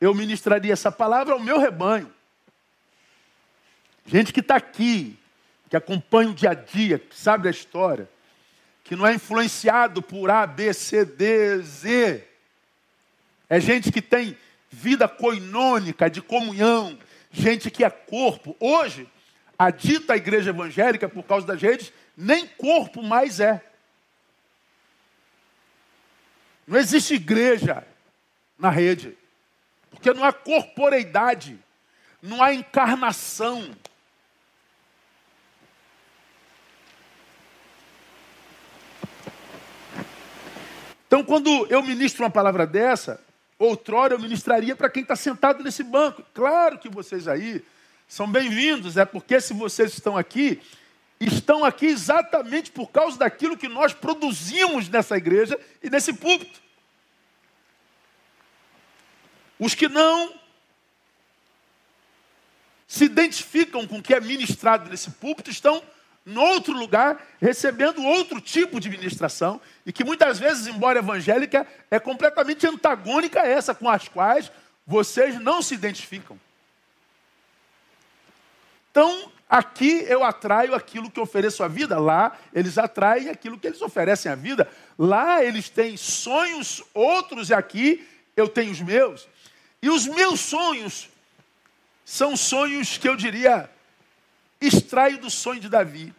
[0.01, 2.11] eu ministraria essa palavra ao meu rebanho.
[4.07, 5.19] Gente que está aqui,
[5.69, 8.09] que acompanha o dia a dia, que sabe a história,
[8.83, 12.27] que não é influenciado por A, B, C, D, Z,
[13.49, 14.37] é gente que tem
[14.71, 16.99] vida coinônica, de comunhão,
[17.31, 18.57] gente que é corpo.
[18.59, 19.09] Hoje,
[19.59, 23.63] a dita igreja evangélica, por causa das redes, nem corpo mais é.
[26.67, 27.85] Não existe igreja
[28.59, 29.17] na rede,
[30.01, 31.59] porque não há corporeidade,
[32.23, 33.71] não há encarnação.
[41.07, 43.23] Então, quando eu ministro uma palavra dessa,
[43.59, 46.25] Outrora eu ministraria para quem está sentado nesse banco.
[46.33, 47.63] Claro que vocês aí
[48.09, 50.63] são bem-vindos, é porque se vocês estão aqui,
[51.21, 56.70] estão aqui exatamente por causa daquilo que nós produzimos nessa igreja e nesse púlpito.
[59.61, 60.35] Os que não
[62.89, 65.83] se identificam com o que é ministrado nesse púlpito estão
[66.25, 71.99] no outro lugar, recebendo outro tipo de ministração, e que muitas vezes, embora evangélica, é
[71.99, 74.51] completamente antagônica a essa com as quais
[74.87, 76.39] vocês não se identificam.
[78.91, 83.83] Então, aqui eu atraio aquilo que ofereço à vida, lá eles atraem aquilo que eles
[83.83, 84.69] oferecem à vida.
[84.99, 89.29] Lá eles têm sonhos, outros, e aqui eu tenho os meus.
[89.83, 91.09] E os meus sonhos
[92.05, 93.71] são sonhos que eu diria
[94.61, 96.15] extraio do sonho de Davi.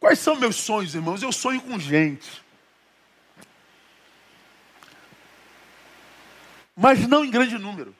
[0.00, 1.22] Quais são meus sonhos, irmãos?
[1.22, 2.42] Eu sonho com gente.
[6.76, 7.94] Mas não em grande número.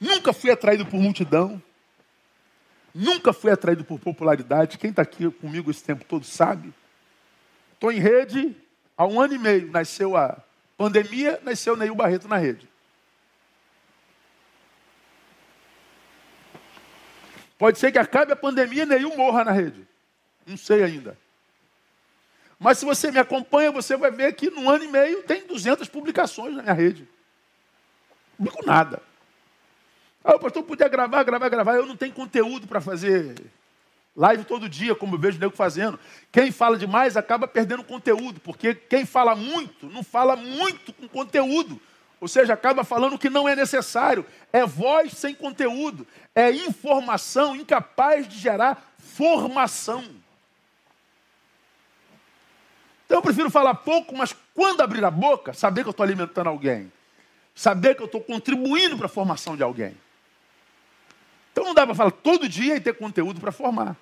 [0.00, 1.60] Nunca fui atraído por multidão.
[2.94, 4.78] Nunca fui atraído por popularidade.
[4.78, 6.72] Quem está aqui comigo esse tempo todo sabe.
[7.74, 8.56] Estou em rede
[8.96, 9.70] há um ano e meio.
[9.70, 10.42] Nasceu a
[10.78, 12.68] pandemia, nasceu Neil Barreto na rede.
[17.58, 19.86] Pode ser que acabe a pandemia e Neil morra na rede.
[20.46, 21.18] Não sei ainda.
[22.58, 25.88] Mas se você me acompanha, você vai ver que no ano e meio tem 200
[25.88, 27.08] publicações na minha rede.
[28.38, 29.02] Não publico nada.
[30.22, 31.74] Ah, o pastor podia gravar, gravar, gravar.
[31.74, 33.34] Eu não tenho conteúdo para fazer
[34.18, 35.98] live todo dia, como eu vejo o nego fazendo.
[36.32, 41.80] Quem fala demais acaba perdendo conteúdo, porque quem fala muito, não fala muito com conteúdo.
[42.20, 44.26] Ou seja, acaba falando o que não é necessário.
[44.52, 46.04] É voz sem conteúdo.
[46.34, 50.04] É informação incapaz de gerar formação.
[53.06, 56.48] Então eu prefiro falar pouco, mas quando abrir a boca, saber que eu estou alimentando
[56.48, 56.92] alguém.
[57.54, 59.96] Saber que eu estou contribuindo para a formação de alguém.
[61.52, 63.96] Então não dá para falar todo dia e ter conteúdo para formar.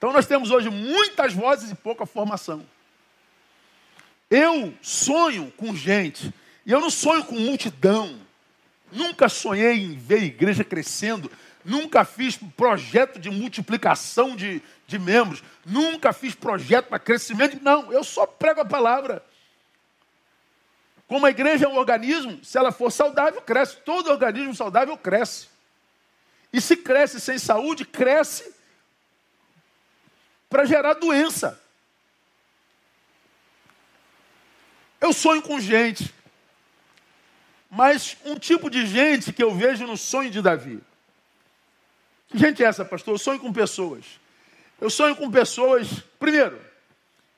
[0.00, 2.66] Então nós temos hoje muitas vozes e pouca formação.
[4.30, 6.32] Eu sonho com gente
[6.64, 8.18] E eu não sonho com multidão.
[8.90, 11.30] Nunca sonhei em ver a igreja crescendo.
[11.62, 15.42] Nunca fiz projeto de multiplicação de, de membros.
[15.66, 17.58] Nunca fiz projeto para crescimento.
[17.62, 19.22] Não, eu só prego a palavra.
[21.06, 23.76] Como a igreja é um organismo, se ela for saudável, cresce.
[23.84, 25.48] Todo organismo saudável cresce.
[26.50, 28.59] E se cresce sem saúde, cresce
[30.50, 31.58] para gerar doença.
[35.00, 36.12] Eu sonho com gente,
[37.70, 40.82] mas um tipo de gente que eu vejo no sonho de Davi.
[42.28, 43.14] Que gente é essa, pastor?
[43.14, 44.04] Eu sonho com pessoas.
[44.80, 45.88] Eu sonho com pessoas,
[46.18, 46.60] primeiro,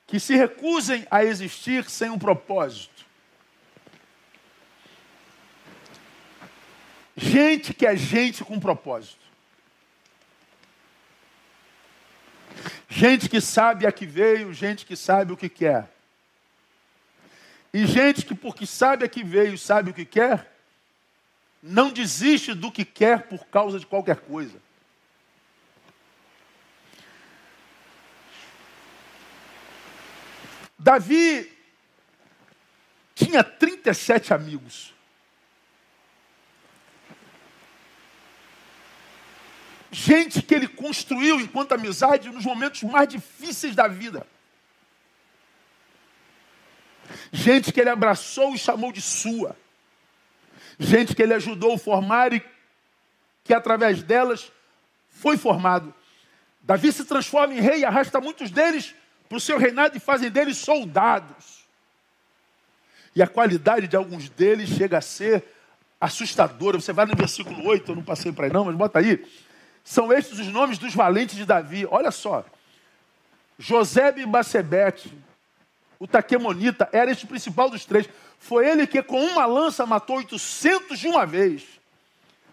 [0.07, 3.05] que se recusem a existir sem um propósito.
[7.15, 9.22] Gente que é gente com propósito.
[12.89, 15.89] Gente que sabe a que veio, gente que sabe o que quer.
[17.73, 20.51] E gente que, porque sabe a que veio, sabe o que quer,
[21.61, 24.61] não desiste do que quer por causa de qualquer coisa.
[30.77, 31.51] Davi
[33.15, 34.92] tinha 37 amigos.
[39.93, 44.25] Gente que ele construiu enquanto amizade nos momentos mais difíceis da vida.
[47.31, 49.55] Gente que ele abraçou e chamou de sua.
[50.79, 52.43] Gente que ele ajudou a formar e
[53.43, 54.51] que através delas
[55.11, 55.93] foi formado.
[56.63, 58.95] Davi se transforma em rei e arrasta muitos deles
[59.29, 61.67] para o seu reinado e fazem deles soldados.
[63.15, 65.45] E a qualidade de alguns deles chega a ser
[66.01, 66.81] assustadora.
[66.81, 69.23] Você vai no versículo 8, eu não passei para aí não, mas bota aí.
[69.83, 71.85] São estes os nomes dos valentes de Davi.
[71.89, 72.45] Olha só.
[73.57, 75.13] José e Bacebete,
[75.99, 78.09] o Taquemonita, era este principal dos três.
[78.39, 81.63] Foi ele que com uma lança matou 800 de uma vez.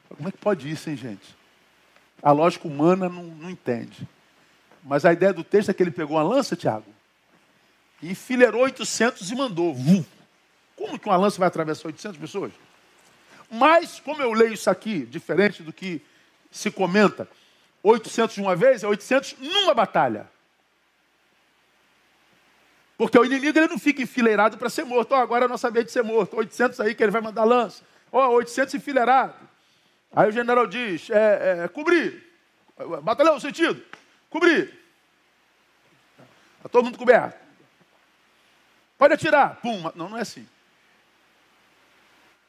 [0.09, 1.37] Como é que pode isso, hein, gente?
[2.23, 4.07] A lógica humana não, não entende.
[4.83, 6.87] Mas a ideia do texto é que ele pegou uma lança, Tiago,
[8.03, 9.75] e enfileirou 800 e mandou.
[10.77, 12.53] Como que uma lança vai atravessar 800 pessoas?
[13.51, 16.01] Mas, como eu leio isso aqui, diferente do que
[16.51, 17.29] se comenta,
[17.83, 20.29] 800 de uma vez é 800 numa batalha.
[22.99, 25.13] Porque o inimigo ele não fica enfileirado para ser morto.
[25.13, 26.37] Oh, agora é nossa vez de ser morto.
[26.37, 27.83] 800 aí que ele vai mandar lança.
[28.13, 29.35] Ó, oh, 800 enfileirado.
[30.15, 32.23] Aí o general diz, é, é, cobrir.
[33.03, 33.83] Batalhão, sentido.
[34.29, 34.79] Cobrir.
[36.59, 37.39] Está todo mundo coberto.
[38.99, 39.59] Pode atirar.
[39.63, 39.91] Pum.
[39.95, 40.47] Não, não é assim.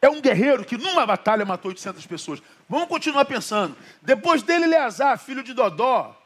[0.02, 2.42] É um guerreiro que numa batalha matou 800 pessoas.
[2.68, 3.78] Vamos continuar pensando.
[4.02, 6.18] Depois dele, Eleazar, filho de Dodó,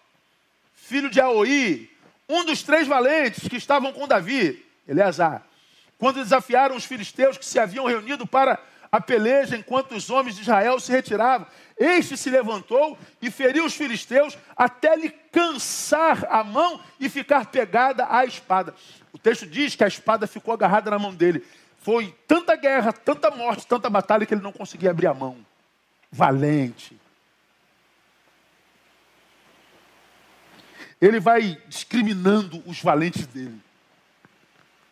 [0.73, 1.89] filho de Aoi,
[2.29, 5.43] um dos três valentes que estavam com Davi, Eleazar,
[5.97, 8.57] quando desafiaram os filisteus que se haviam reunido para
[8.91, 11.45] a peleja enquanto os homens de Israel se retiravam,
[11.77, 18.07] este se levantou e feriu os filisteus até lhe cansar a mão e ficar pegada
[18.09, 18.73] à espada.
[19.11, 21.45] O texto diz que a espada ficou agarrada na mão dele.
[21.85, 25.37] Foi tanta guerra, tanta morte, tanta batalha que ele não conseguia abrir a mão.
[26.11, 26.99] Valente.
[31.01, 33.59] ele vai discriminando os valentes dele.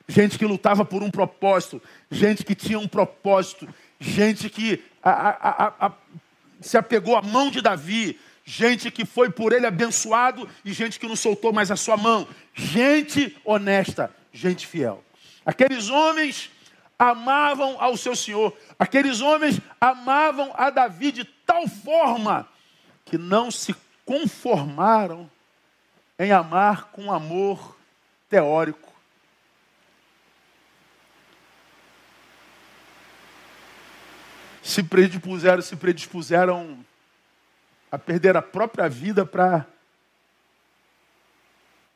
[0.07, 1.81] Gente que lutava por um propósito,
[2.11, 3.67] gente que tinha um propósito,
[3.99, 5.91] gente que a, a, a,
[6.59, 11.07] se apegou à mão de Davi, gente que foi por ele abençoado e gente que
[11.07, 12.27] não soltou mais a sua mão.
[12.53, 15.03] Gente honesta, gente fiel.
[15.45, 16.51] Aqueles homens
[17.03, 22.47] amavam ao seu Senhor, aqueles homens amavam a Davi de tal forma
[23.03, 23.75] que não se
[24.05, 25.29] conformaram
[26.17, 27.77] em amar com amor
[28.29, 28.93] teórico.
[34.61, 36.85] Se predispuseram, se predispuseram
[37.91, 39.67] a perder a própria vida para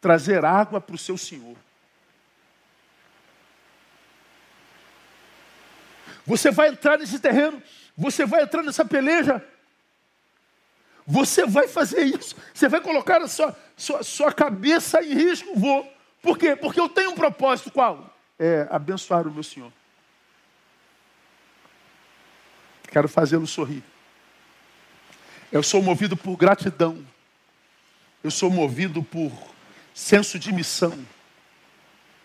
[0.02, 1.56] trazer água para o seu Senhor.
[6.28, 7.64] Você vai entrar nesse terreno,
[7.96, 9.42] você vai entrar nessa peleja,
[11.06, 15.90] você vai fazer isso, você vai colocar a sua, sua, sua cabeça em risco, vou.
[16.22, 16.54] Por quê?
[16.54, 18.14] Porque eu tenho um propósito qual?
[18.38, 19.72] É abençoar o meu Senhor.
[22.92, 23.82] Quero fazê-lo sorrir.
[25.50, 27.06] Eu sou movido por gratidão.
[28.22, 29.32] Eu sou movido por
[29.94, 31.08] senso de missão.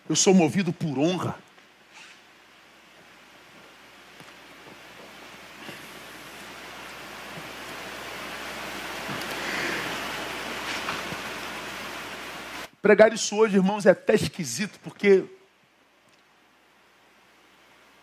[0.09, 1.37] Eu sou movido por honra.
[12.83, 15.23] Pregar isso hoje, irmãos, é até esquisito, porque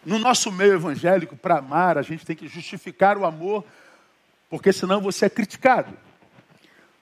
[0.03, 3.63] No nosso meio evangélico, para amar, a gente tem que justificar o amor,
[4.49, 5.95] porque senão você é criticado.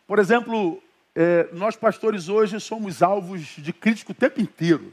[0.05, 0.83] Por exemplo,
[1.14, 4.93] é, nós pastores hoje somos alvos de crítica o tempo inteiro.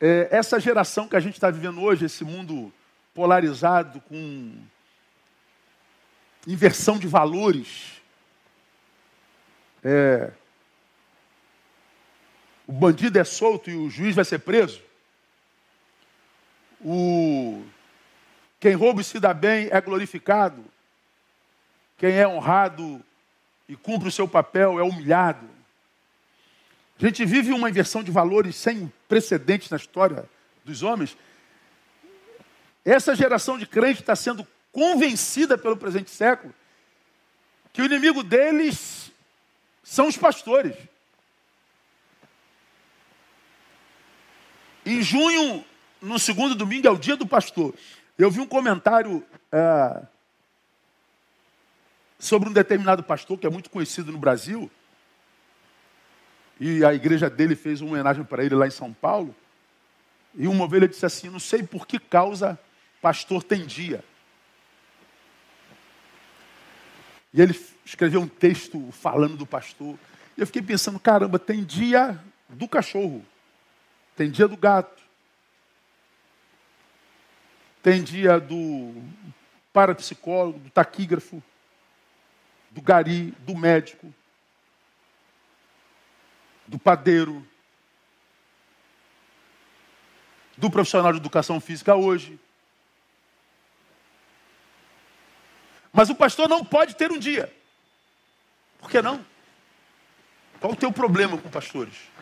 [0.00, 2.72] É, essa geração que a gente está vivendo hoje, esse mundo
[3.12, 4.52] polarizado, com
[6.46, 8.00] inversão de valores,
[9.82, 10.30] é,
[12.70, 14.80] o bandido é solto e o juiz vai ser preso.
[16.80, 17.64] O
[18.60, 20.64] quem rouba e se dá bem é glorificado.
[21.98, 23.04] Quem é honrado
[23.68, 25.50] e cumpre o seu papel é humilhado.
[26.96, 30.30] A gente vive uma inversão de valores sem precedentes na história
[30.64, 31.16] dos homens.
[32.84, 36.54] Essa geração de crentes está sendo convencida pelo presente século
[37.72, 39.10] que o inimigo deles
[39.82, 40.76] são os pastores.
[44.84, 45.64] Em junho,
[46.00, 47.74] no segundo domingo, é o dia do pastor.
[48.18, 50.02] Eu vi um comentário é,
[52.18, 54.70] sobre um determinado pastor que é muito conhecido no Brasil.
[56.58, 59.34] E a igreja dele fez uma homenagem para ele lá em São Paulo.
[60.34, 62.58] E uma ovelha disse assim: Não sei por que causa
[63.00, 64.04] pastor tem dia.
[67.32, 69.98] E ele escreveu um texto falando do pastor.
[70.36, 73.24] E eu fiquei pensando: caramba, tem dia do cachorro.
[74.20, 75.02] Tem dia do gato.
[77.82, 79.02] Tem dia do
[79.72, 81.42] parapsicólogo, do taquígrafo,
[82.70, 84.12] do gari, do médico,
[86.66, 87.48] do padeiro,
[90.54, 92.38] do profissional de educação física hoje.
[95.90, 97.50] Mas o pastor não pode ter um dia.
[98.80, 99.24] Por que não?
[100.60, 102.19] Qual o teu problema com pastores?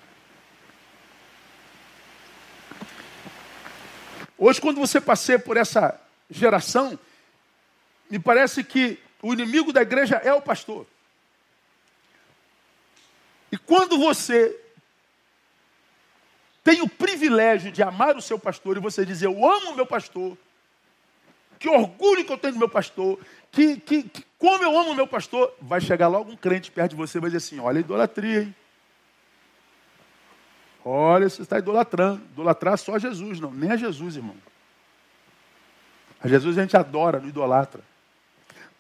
[4.38, 6.96] Hoje, quando você passeia por essa geração,
[8.08, 10.86] me parece que o inimigo da igreja é o pastor.
[13.50, 14.56] E quando você
[16.62, 19.86] tem o privilégio de amar o seu pastor e você dizer, eu amo o meu
[19.86, 20.36] pastor,
[21.58, 23.18] que orgulho que eu tenho do meu pastor,
[23.50, 26.90] que, que, que como eu amo o meu pastor, vai chegar logo um crente perto
[26.90, 28.54] de você e vai dizer assim, olha a idolatria, hein?
[30.90, 32.22] Olha, você está idolatrando.
[32.32, 33.50] Idolatrar só Jesus, não.
[33.50, 34.34] Nem a Jesus, irmão.
[36.18, 37.82] A Jesus a gente adora, não idolatra.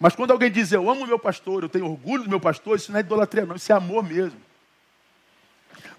[0.00, 2.90] Mas quando alguém diz, eu amo meu pastor, eu tenho orgulho do meu pastor, isso
[2.90, 3.56] não é idolatria, não.
[3.56, 4.40] Isso é amor mesmo.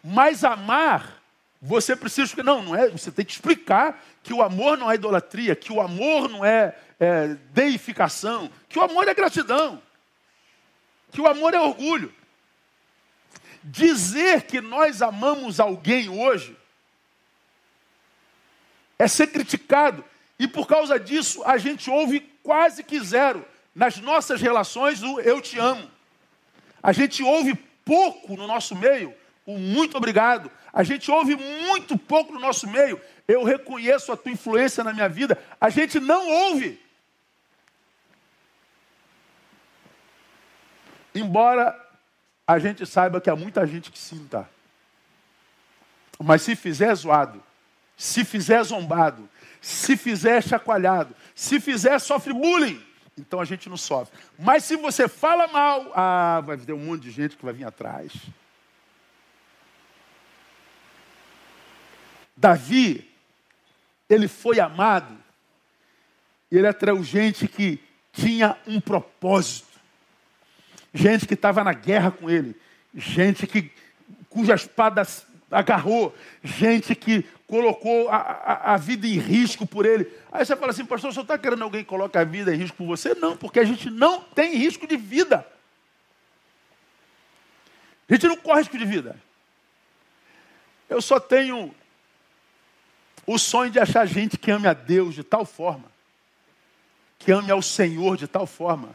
[0.03, 1.21] Mas amar,
[1.61, 2.41] você precisa.
[2.41, 2.89] Não, não é.
[2.89, 6.75] Você tem que explicar que o amor não é idolatria, que o amor não é,
[6.99, 9.79] é deificação, que o amor é gratidão,
[11.11, 12.11] que o amor é orgulho.
[13.71, 16.57] Dizer que nós amamos alguém hoje
[18.97, 20.03] é ser criticado.
[20.39, 23.45] E por causa disso, a gente ouve quase que zero
[23.75, 25.89] nas nossas relações o eu te amo.
[26.81, 27.53] A gente ouve
[27.85, 29.13] pouco no nosso meio
[29.49, 30.51] o muito obrigado.
[30.71, 33.01] A gente ouve muito pouco no nosso meio.
[33.27, 35.41] Eu reconheço a tua influência na minha vida.
[35.59, 36.79] A gente não ouve.
[41.15, 41.88] Embora
[42.49, 44.49] a gente saiba que há muita gente que sinta.
[46.19, 47.43] Mas se fizer zoado,
[47.95, 49.29] se fizer zombado,
[49.61, 52.83] se fizer chacoalhado, se fizer sofre bullying,
[53.15, 54.17] então a gente não sofre.
[54.35, 57.65] Mas se você fala mal, ah, vai ter um monte de gente que vai vir
[57.65, 58.13] atrás.
[62.35, 63.07] Davi,
[64.09, 65.15] ele foi amado,
[66.51, 67.79] ele atraiu gente que
[68.11, 69.68] tinha um propósito
[70.93, 72.55] gente que estava na guerra com ele,
[72.93, 73.71] gente que
[74.29, 75.03] cuja espada
[75.51, 80.07] agarrou, gente que colocou a, a, a, vida em risco por ele.
[80.31, 82.77] Aí você fala assim, pastor, você está querendo alguém que coloque a vida em risco
[82.77, 83.15] por você?
[83.15, 85.45] Não, porque a gente não tem risco de vida.
[88.07, 89.15] A gente não corre risco de vida.
[90.87, 91.73] Eu só tenho
[93.25, 95.85] o sonho de achar gente que ame a Deus de tal forma,
[97.17, 98.89] que ame ao Senhor de tal forma,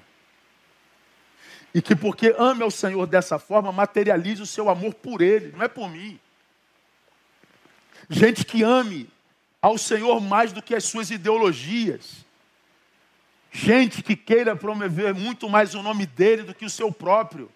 [1.74, 5.64] e que porque ame ao Senhor dessa forma, materialize o seu amor por Ele, não
[5.64, 6.20] é por mim.
[8.08, 9.10] Gente que ame
[9.60, 12.24] ao Senhor mais do que as suas ideologias.
[13.50, 17.50] Gente que queira promover muito mais o nome dele do que o seu próprio.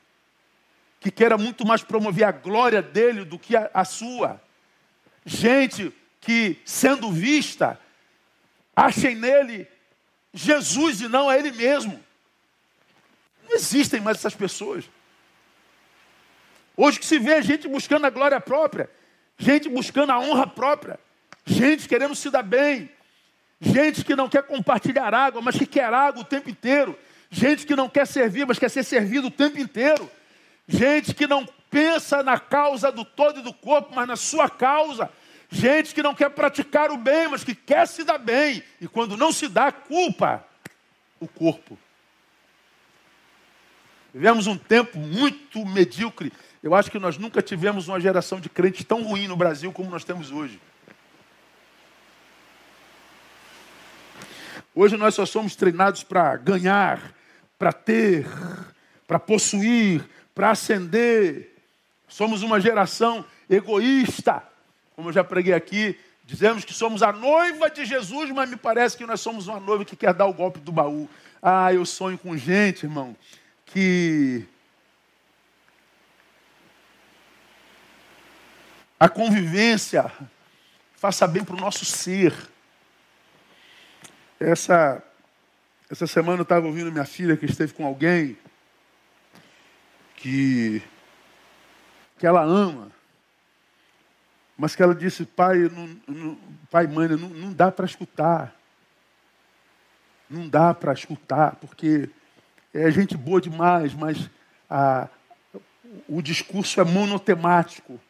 [0.99, 4.43] Que queira muito mais promover a glória dele do que a, a sua.
[5.25, 7.79] Gente que, sendo vista,
[8.75, 9.69] achem nele
[10.33, 12.08] Jesus e não a ele mesmo.
[13.49, 14.85] Não existem mais essas pessoas.
[16.77, 18.89] Hoje que se vê gente buscando a glória própria,
[19.37, 21.01] gente buscando a honra própria,
[21.45, 22.91] gente querendo se dar bem,
[23.61, 26.97] Gente que não quer compartilhar água, mas que quer água o tempo inteiro.
[27.31, 30.11] Gente que não quer servir, mas quer ser servido o tempo inteiro.
[30.67, 35.11] Gente que não pensa na causa do todo e do corpo, mas na sua causa.
[35.51, 38.63] Gente que não quer praticar o bem, mas que quer se dar bem.
[38.81, 40.45] E quando não se dá, culpa
[41.19, 41.77] o corpo.
[44.19, 46.33] Vivemos um tempo muito medíocre.
[46.61, 49.89] Eu acho que nós nunca tivemos uma geração de crentes tão ruim no Brasil como
[49.89, 50.61] nós temos hoje.
[54.75, 57.15] Hoje nós só somos treinados para ganhar,
[57.57, 58.27] para ter,
[59.07, 60.05] para possuir,
[60.35, 61.55] para ascender.
[62.09, 64.43] Somos uma geração egoísta.
[64.97, 68.97] Como eu já preguei aqui, dizemos que somos a noiva de Jesus, mas me parece
[68.97, 71.09] que nós somos uma noiva que quer dar o golpe do baú.
[71.41, 73.17] Ah, eu sonho com gente, irmão,
[73.73, 74.47] que
[78.99, 80.11] a convivência
[80.97, 82.35] faça bem para o nosso ser.
[84.41, 85.03] Essa,
[85.91, 88.37] essa semana eu estava ouvindo minha filha que esteve com alguém
[90.17, 90.83] que,
[92.19, 92.91] que ela ama,
[94.57, 96.39] mas que ela disse, pai, não, não,
[96.71, 98.55] pai mãe, não, não dá para escutar.
[100.29, 102.11] Não dá para escutar, porque
[102.83, 104.31] é gente boa demais, mas
[104.69, 105.09] a,
[106.09, 108.01] o discurso é monotemático.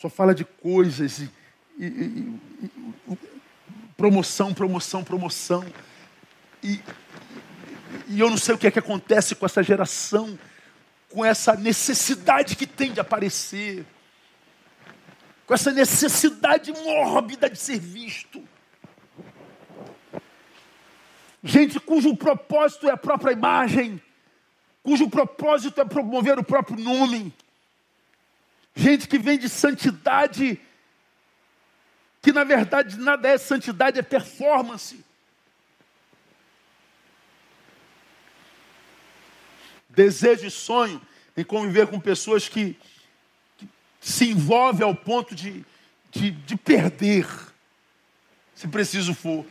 [0.00, 1.30] Só fala de coisas e,
[1.78, 3.18] e, e,
[3.96, 5.64] promoção, promoção, promoção.
[6.62, 6.80] E,
[8.08, 10.38] e eu não sei o que é que acontece com essa geração,
[11.08, 13.84] com essa necessidade que tem de aparecer,
[15.46, 18.42] com essa necessidade mórbida de ser visto.
[21.44, 24.02] Gente cujo propósito é a própria imagem,
[24.82, 27.32] cujo propósito é promover o próprio nome.
[28.74, 30.58] Gente que vem de santidade
[32.24, 35.04] que na verdade nada é santidade, é performance.
[39.90, 41.02] Desejo e sonho
[41.36, 42.78] em conviver com pessoas que,
[43.58, 43.68] que
[44.00, 45.62] se envolvem ao ponto de,
[46.10, 47.28] de, de, perder,
[48.54, 49.44] se preciso for.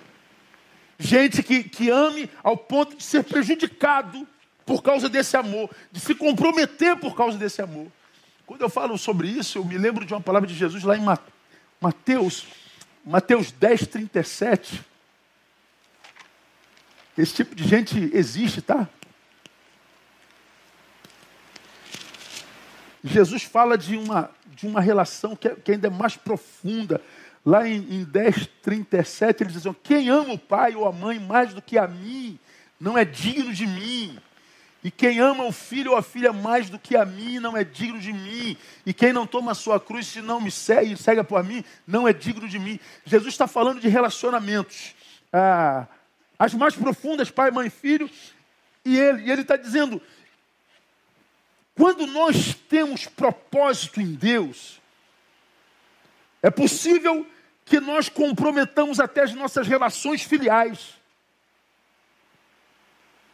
[1.00, 4.28] Gente que, que ame ao ponto de ser prejudicado
[4.66, 7.88] por causa desse amor, de se comprometer por causa desse amor.
[8.46, 11.06] Quando eu falo sobre isso, eu me lembro de uma palavra de Jesus lá em
[11.82, 12.46] Mateus
[13.06, 14.82] Mateus 10, 37.
[17.18, 18.88] Esse tipo de gente existe, tá?
[23.04, 27.02] Jesus fala de uma, de uma relação que, é, que ainda é mais profunda.
[27.46, 31.20] Lá em, em 10, 37, ele diz assim, quem ama o pai ou a mãe
[31.20, 32.40] mais do que a mim,
[32.80, 34.18] não é digno de mim.
[34.84, 37.64] E quem ama o filho ou a filha mais do que a mim não é
[37.64, 38.58] digno de mim.
[38.86, 42.06] E quem não toma a sua cruz e não me segue segue por mim não
[42.06, 42.78] é digno de mim.
[43.06, 44.94] Jesus está falando de relacionamentos.
[45.32, 45.88] Ah,
[46.38, 48.10] as mais profundas, pai, mãe, filho.
[48.84, 50.02] E e ele está dizendo:
[51.76, 54.82] quando nós temos propósito em Deus,
[56.42, 57.26] é possível
[57.74, 60.94] que nós comprometamos até as nossas relações filiais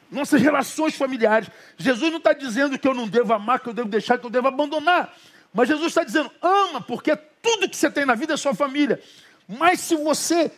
[0.10, 1.50] nossas relações familiares.
[1.78, 4.30] Jesus não está dizendo que eu não devo amar, que eu devo deixar, que eu
[4.30, 5.14] devo abandonar.
[5.54, 9.00] Mas Jesus está dizendo, ama, porque tudo que você tem na vida é sua família.
[9.48, 10.52] Mas se você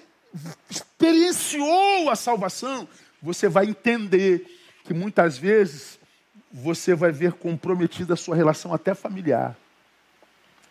[0.70, 2.88] experienciou a salvação,
[3.22, 4.46] você vai entender
[4.86, 6.00] que muitas vezes
[6.50, 9.58] você vai ver comprometida a sua relação até familiar.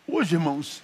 [0.09, 0.83] Hoje, irmãos,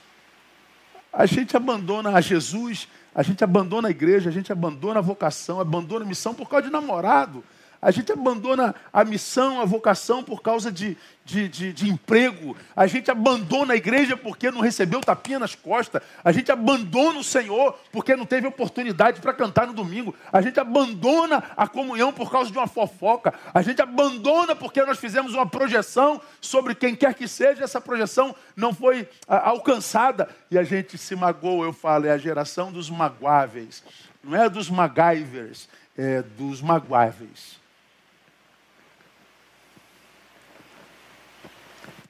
[1.16, 5.58] a gente abandona a Jesus, a gente abandona a igreja, a gente abandona a vocação,
[5.58, 7.42] abandona a missão por causa de namorado.
[7.80, 12.56] A gente abandona a missão, a vocação por causa de, de, de, de, emprego.
[12.74, 16.02] A gente abandona a igreja porque não recebeu tapinha nas costas.
[16.24, 20.14] A gente abandona o Senhor porque não teve oportunidade para cantar no domingo.
[20.32, 23.34] A gente abandona a comunhão por causa de uma fofoca.
[23.52, 27.64] A gente abandona porque nós fizemos uma projeção sobre quem quer que seja.
[27.64, 30.28] Essa projeção não foi a, alcançada.
[30.50, 33.82] E a gente se magoou, eu falo, é a geração dos magoáveis.
[34.24, 37.65] Não é dos MacGyvers, é dos magoáveis.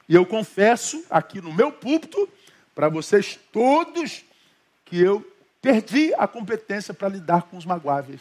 [0.09, 2.29] E eu confesso aqui no meu púlpito,
[2.75, 4.25] para vocês todos,
[4.85, 5.21] que eu
[5.61, 8.21] perdi a competência para lidar com os magoáveis.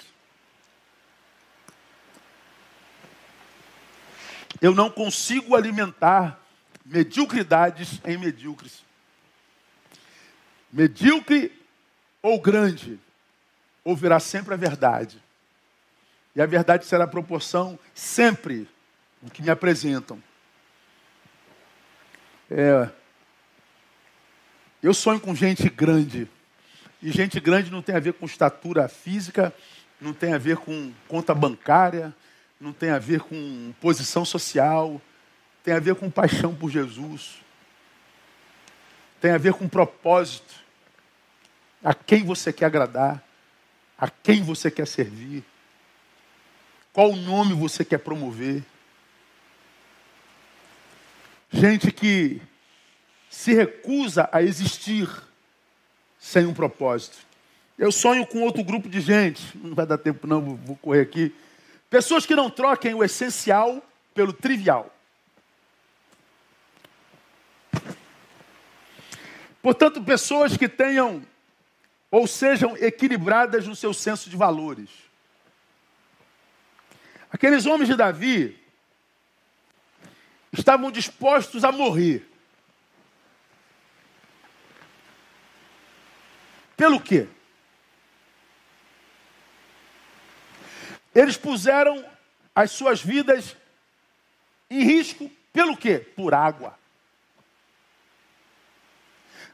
[4.61, 6.39] Eu não consigo alimentar
[6.86, 8.83] mediocridades em medíocres.
[10.71, 11.51] Medíocre
[12.21, 12.99] ou grande,
[13.83, 15.21] ouvirá sempre a verdade.
[16.36, 18.67] E a verdade será a proporção sempre
[19.21, 20.21] do que me apresentam.
[22.49, 22.89] É,
[24.83, 26.27] eu sonho com gente grande.
[27.01, 29.53] E gente grande não tem a ver com estatura física,
[29.99, 32.13] não tem a ver com conta bancária,
[32.59, 35.01] não tem a ver com posição social,
[35.63, 37.37] tem a ver com paixão por Jesus,
[39.19, 40.53] tem a ver com propósito,
[41.83, 43.23] a quem você quer agradar,
[43.97, 45.43] a quem você quer servir,
[46.93, 48.63] qual nome você quer promover.
[51.56, 52.41] Gente que
[53.30, 55.10] se recusa a existir
[56.20, 57.16] sem um propósito.
[57.80, 61.34] Eu sonho com outro grupo de gente, não vai dar tempo não, vou correr aqui.
[61.89, 63.82] Pessoas que não troquem o essencial
[64.14, 64.93] pelo trivial.
[69.62, 71.26] Portanto, pessoas que tenham
[72.12, 74.89] ou sejam equilibradas no seu senso de valores.
[77.32, 78.64] Aqueles homens de Davi
[80.60, 82.28] estavam dispostos a morrer.
[86.76, 87.28] Pelo quê?
[91.14, 92.06] Eles puseram
[92.53, 93.56] as suas vidas
[94.70, 95.99] em risco pelo quê?
[95.99, 96.78] Por água.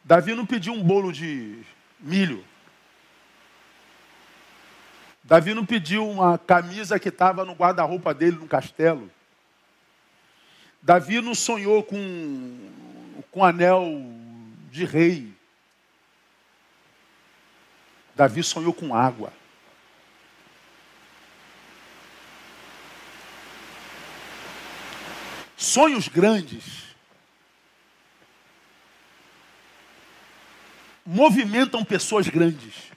[0.04, 1.62] Davi não pediu um bolo de
[2.00, 2.44] milho.
[5.24, 9.12] Davi não pediu uma camisa que estava no guarda-roupa dele no castelo.
[10.82, 12.70] Davi não sonhou com,
[13.30, 14.04] com anel
[14.72, 15.32] de rei.
[18.16, 19.32] Davi sonhou com água.
[25.56, 26.92] Sonhos grandes
[31.06, 32.92] movimentam pessoas grandes.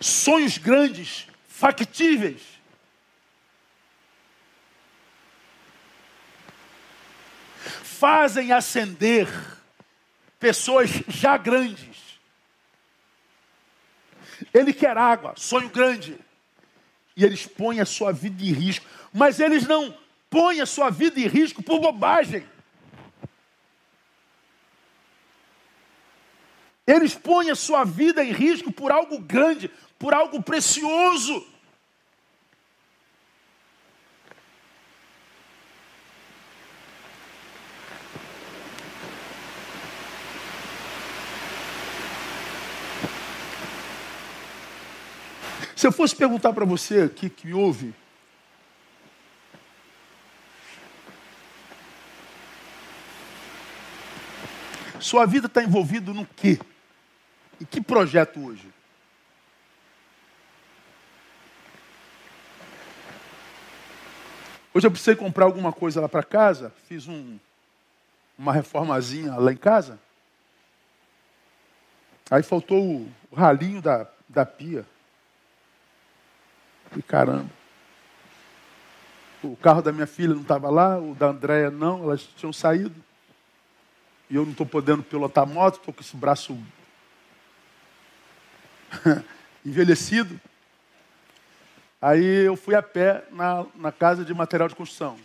[0.00, 2.53] Sonhos grandes, factíveis.
[8.04, 9.26] Fazem ascender
[10.38, 12.20] pessoas já grandes.
[14.52, 16.18] Ele quer água, sonho grande.
[17.16, 18.84] E eles põem a sua vida em risco.
[19.10, 19.96] Mas eles não
[20.28, 22.46] põem a sua vida em risco por bobagem.
[26.86, 31.53] Eles põem a sua vida em risco por algo grande, por algo precioso.
[45.76, 47.94] Se eu fosse perguntar para você aqui que me ouve,
[55.00, 56.58] sua vida está envolvida no quê?
[57.60, 58.72] E que projeto hoje?
[64.72, 67.38] Hoje eu precisei comprar alguma coisa lá para casa, fiz um,
[68.36, 70.00] uma reformazinha lá em casa.
[72.30, 74.84] Aí faltou o ralinho da, da pia.
[76.96, 77.50] E caramba.
[79.42, 82.94] O carro da minha filha não estava lá, o da Andréia não, elas tinham saído.
[84.30, 86.58] E eu não estou podendo pilotar moto, estou com esse braço
[89.64, 90.40] envelhecido.
[92.00, 95.18] Aí eu fui a pé na, na casa de material de construção.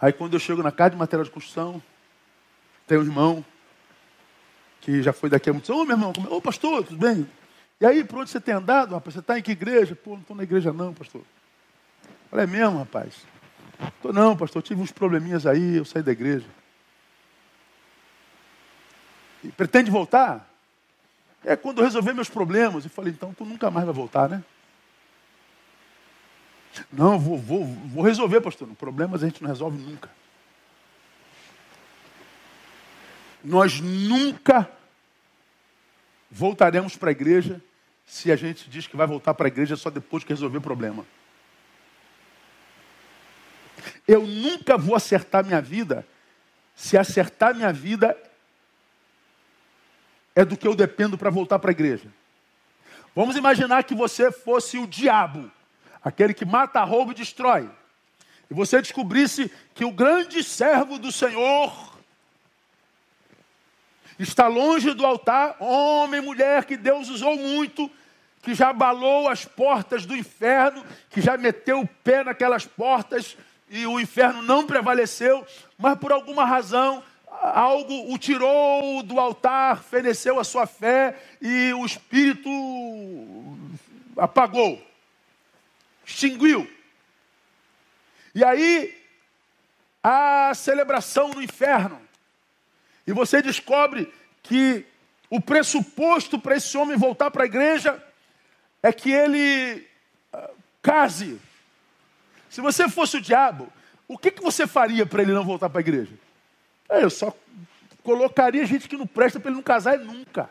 [0.00, 1.82] Aí quando eu chego na casa de material de construção,
[2.86, 3.44] tem um irmão
[4.80, 5.78] que já foi daqui a muito tempo.
[5.78, 6.28] Ô meu irmão, como...
[6.28, 6.32] É?
[6.32, 7.28] ô pastor, tudo bem?
[7.80, 9.14] E aí, por onde você tem andado, rapaz?
[9.14, 9.96] Você está em que igreja?
[9.96, 11.22] Pô, não estou na igreja não, pastor.
[12.30, 13.24] Falei, é mesmo, rapaz?
[13.96, 16.46] Estou não, pastor, tive uns probleminhas aí, eu saí da igreja.
[19.42, 20.46] E pretende voltar?
[21.42, 22.84] É quando eu resolver meus problemas.
[22.84, 24.44] Eu falei, então tu nunca mais vai voltar, né?
[26.92, 28.68] Não, vou, vou, vou resolver, pastor.
[28.78, 30.10] Problemas a gente não resolve nunca.
[33.42, 34.70] Nós nunca
[36.30, 37.62] voltaremos para a igreja
[38.10, 40.62] se a gente diz que vai voltar para a igreja só depois que resolver o
[40.62, 41.06] problema.
[44.06, 46.06] Eu nunca vou acertar minha vida
[46.80, 48.16] se acertar minha vida
[50.34, 52.08] é do que eu dependo para voltar para a igreja.
[53.14, 55.52] Vamos imaginar que você fosse o diabo,
[56.02, 57.70] aquele que mata, rouba e destrói.
[58.50, 61.98] E você descobrisse que o grande servo do Senhor
[64.18, 67.90] está longe do altar, homem, mulher que Deus usou muito,
[68.42, 73.36] que já abalou as portas do inferno, que já meteu o pé naquelas portas
[73.68, 75.46] e o inferno não prevaleceu,
[75.78, 81.84] mas por alguma razão algo o tirou do altar, feneceu a sua fé e o
[81.86, 82.50] espírito
[84.16, 84.82] apagou,
[86.04, 86.68] extinguiu.
[88.34, 89.00] E aí
[90.02, 92.00] a celebração no inferno.
[93.06, 94.12] E você descobre
[94.42, 94.84] que
[95.28, 98.02] o pressuposto para esse homem voltar para a igreja
[98.82, 99.86] é que ele
[100.34, 100.50] uh,
[100.82, 101.40] case.
[102.48, 103.72] Se você fosse o diabo,
[104.08, 106.12] o que, que você faria para ele não voltar para a igreja?
[106.88, 107.34] É, eu só
[108.02, 110.50] colocaria gente que não presta para ele não casar nunca.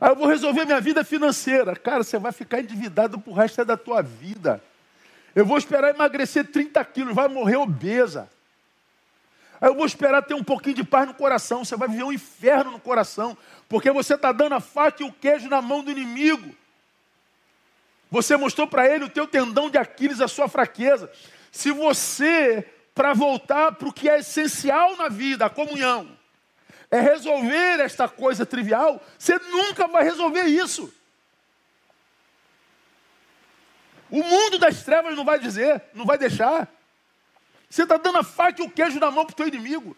[0.00, 1.74] Aí eu vou resolver minha vida financeira.
[1.76, 4.62] Cara, você vai ficar endividado pro resto da tua vida.
[5.34, 8.28] Eu vou esperar emagrecer 30 quilos, vai morrer obesa.
[9.60, 11.64] Aí eu vou esperar ter um pouquinho de paz no coração.
[11.64, 13.36] Você vai viver um inferno no coração,
[13.68, 16.54] porque você está dando a faca e o queijo na mão do inimigo.
[18.10, 21.10] Você mostrou para ele o teu tendão de Aquiles, a sua fraqueza.
[21.50, 26.16] Se você, para voltar para o que é essencial na vida, a comunhão,
[26.90, 30.92] é resolver esta coisa trivial, você nunca vai resolver isso.
[34.10, 36.66] O mundo das trevas não vai dizer, não vai deixar.
[37.68, 39.96] Você está dando a faca e o queijo na mão para o teu inimigo.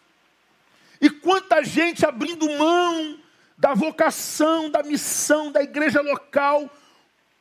[1.00, 3.18] E quanta gente abrindo mão
[3.56, 6.68] da vocação, da missão da igreja local,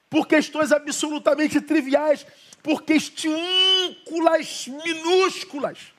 [0.10, 2.26] por questões absolutamente triviais,
[2.62, 5.94] por questões minúsculas.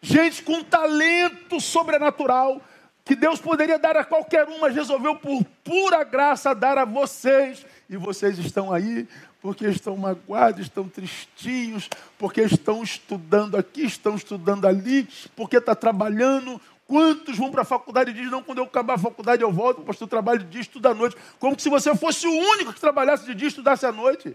[0.00, 2.60] Gente com talento sobrenatural,
[3.04, 7.64] que Deus poderia dar a qualquer um, mas resolveu por pura graça dar a vocês.
[7.88, 9.06] E vocês estão aí
[9.44, 16.58] porque estão magoados, estão tristinhos, porque estão estudando aqui, estão estudando ali, porque está trabalhando.
[16.86, 19.82] Quantos vão para a faculdade e dizem, não, quando eu acabar a faculdade eu volto,
[19.82, 21.14] pastor, eu trabalho de dia, estudo à noite.
[21.38, 24.34] Como se você fosse o único que trabalhasse de dia e estudasse à noite.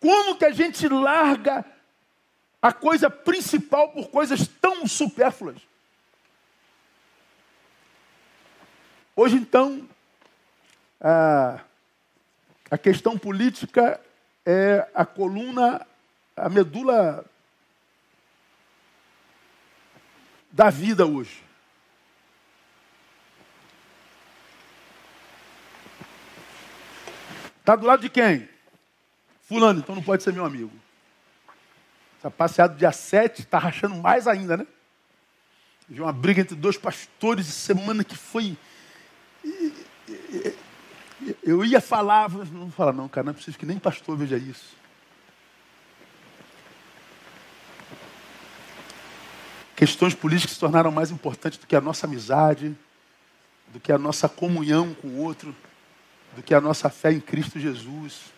[0.00, 1.64] Como que a gente larga
[2.60, 5.58] a coisa principal por coisas tão supérfluas.
[9.14, 9.88] Hoje, então,
[11.00, 11.60] a,
[12.70, 14.00] a questão política
[14.44, 15.86] é a coluna,
[16.36, 17.24] a medula
[20.50, 21.44] da vida hoje.
[27.60, 28.48] Está do lado de quem?
[29.42, 30.72] Fulano, então não pode ser meu amigo.
[32.16, 34.66] Está passeado dia 7, está rachando mais ainda, né?
[35.88, 38.56] Vi uma briga entre dois pastores semana que foi.
[41.42, 44.36] Eu ia falar, não vou falar, não, cara, não é preciso que nem pastor veja
[44.36, 44.76] isso.
[49.74, 52.74] Questões políticas se tornaram mais importantes do que a nossa amizade,
[53.68, 55.54] do que a nossa comunhão com o outro,
[56.34, 58.32] do que a nossa fé em Cristo Jesus.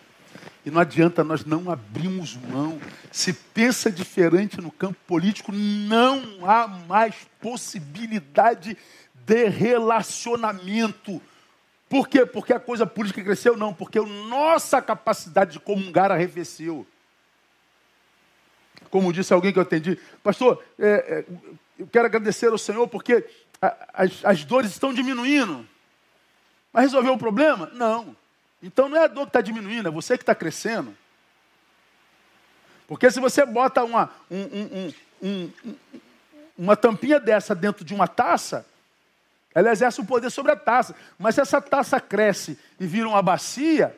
[0.65, 2.79] E não adianta nós não abrirmos mão.
[3.11, 8.77] Se pensa diferente no campo político, não há mais possibilidade
[9.13, 11.21] de relacionamento.
[11.89, 12.23] Por quê?
[12.23, 13.57] Porque a coisa política cresceu?
[13.57, 16.85] Não, porque a nossa capacidade de comungar arrefeceu.
[18.91, 21.25] Como disse alguém que eu atendi, pastor, é, é,
[21.77, 23.27] eu quero agradecer ao Senhor porque
[23.61, 25.67] a, as, as dores estão diminuindo.
[26.71, 27.71] Mas resolveu o problema?
[27.73, 28.15] Não.
[28.61, 30.95] Então não é a dor que está diminuindo, é você que está crescendo.
[32.87, 35.51] Porque se você bota uma, um, um, um,
[36.57, 38.65] uma tampinha dessa dentro de uma taça,
[39.53, 40.95] ela exerce o poder sobre a taça.
[41.17, 43.97] Mas se essa taça cresce e vira uma bacia,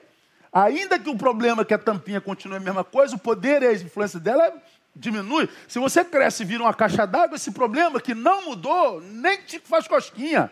[0.51, 3.67] ainda que o problema é que a tampinha continue a mesma coisa, o poder e
[3.67, 4.53] a influência dela
[4.95, 5.49] diminui.
[5.67, 9.59] Se você cresce e vira uma caixa d'água, esse problema que não mudou, nem te
[9.59, 10.51] faz cosquinha.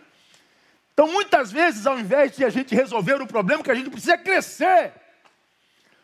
[0.94, 4.18] Então, muitas vezes, ao invés de a gente resolver o problema, que a gente precisa
[4.18, 4.92] crescer.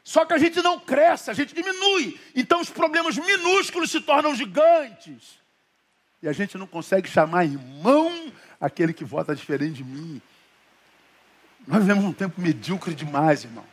[0.06, 2.18] Só que a gente não cresce, a gente diminui.
[2.34, 5.38] Então, os problemas minúsculos se tornam gigantes.
[6.22, 8.32] E a gente não consegue chamar irmão
[8.66, 10.22] aquele que vota diferente de mim.
[11.68, 13.66] Nós vivemos um tempo medíocre demais, irmão.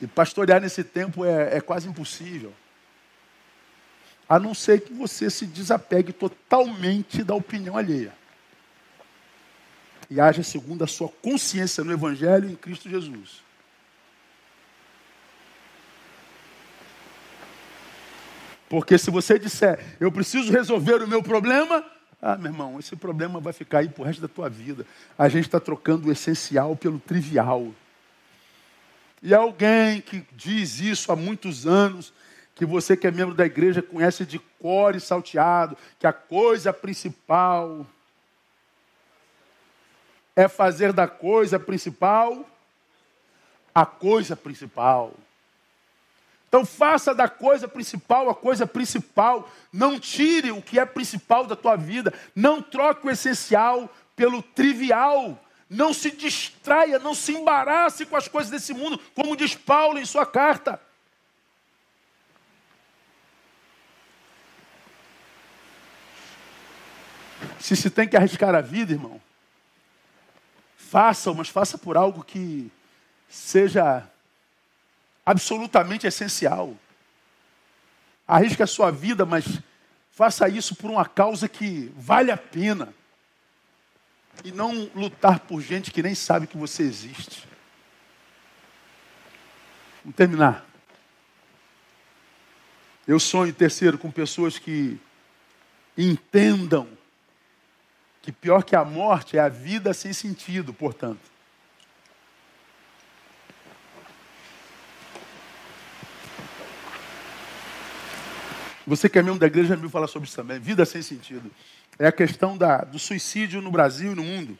[0.00, 2.52] E pastorear nesse tempo é, é quase impossível.
[4.28, 8.12] A não ser que você se desapegue totalmente da opinião alheia
[10.10, 13.42] e haja segundo a sua consciência no Evangelho em Cristo Jesus.
[18.68, 21.84] Porque se você disser, eu preciso resolver o meu problema,
[22.26, 24.86] ah, meu irmão, esse problema vai ficar aí pro resto da tua vida.
[25.18, 27.70] A gente está trocando o essencial pelo trivial.
[29.22, 32.14] E alguém que diz isso há muitos anos,
[32.54, 36.72] que você que é membro da igreja conhece de cor e salteado, que a coisa
[36.72, 37.86] principal
[40.34, 42.48] é fazer da coisa principal
[43.74, 45.12] a coisa principal.
[46.54, 49.50] Então faça da coisa principal a coisa principal.
[49.72, 52.14] Não tire o que é principal da tua vida.
[52.32, 55.36] Não troque o essencial pelo trivial.
[55.68, 60.04] Não se distraia, não se embarace com as coisas desse mundo, como diz Paulo em
[60.04, 60.80] sua carta.
[67.58, 69.20] Se se tem que arriscar a vida, irmão,
[70.76, 72.70] faça, mas faça por algo que
[73.28, 74.08] seja
[75.24, 76.74] absolutamente essencial.
[78.26, 79.44] Arrisque a sua vida, mas
[80.10, 82.94] faça isso por uma causa que vale a pena.
[84.44, 87.46] E não lutar por gente que nem sabe que você existe.
[90.02, 90.66] Vamos terminar.
[93.06, 94.98] Eu sonho, terceiro, com pessoas que
[95.96, 96.88] entendam
[98.22, 101.33] que pior que a morte é a vida sem sentido, portanto.
[108.86, 110.58] Você que é membro da igreja me falar sobre isso também.
[110.58, 111.50] Vida sem sentido.
[111.98, 114.58] É a questão da, do suicídio no Brasil e no mundo.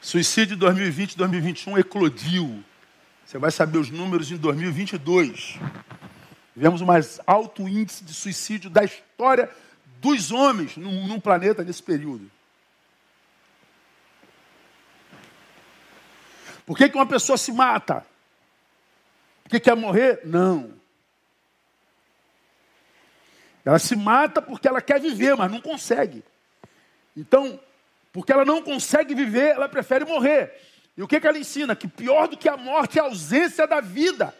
[0.00, 2.64] Suicídio 2020 2021 eclodiu.
[3.24, 5.58] Você vai saber os números em 2022.
[6.52, 9.48] Tivemos o mais alto índice de suicídio da história
[10.00, 12.30] dos homens num planeta nesse período.
[16.66, 18.06] Por que, que uma pessoa se mata?
[19.42, 20.20] Porque quer morrer?
[20.24, 20.79] Não.
[23.64, 26.24] Ela se mata porque ela quer viver, mas não consegue.
[27.16, 27.60] Então,
[28.12, 30.58] porque ela não consegue viver, ela prefere morrer.
[30.96, 31.76] E o que, que ela ensina?
[31.76, 34.34] Que pior do que a morte é a ausência da vida.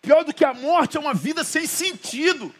[0.00, 2.54] Pior do que a morte é uma vida sem sentido.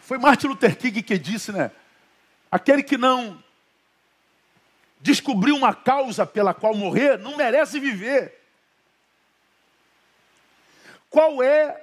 [0.00, 1.72] Foi Martin Luther King que disse, né?
[2.50, 3.42] Aquele que não
[5.00, 8.40] descobriu uma causa pela qual morrer não merece viver.
[11.10, 11.82] Qual é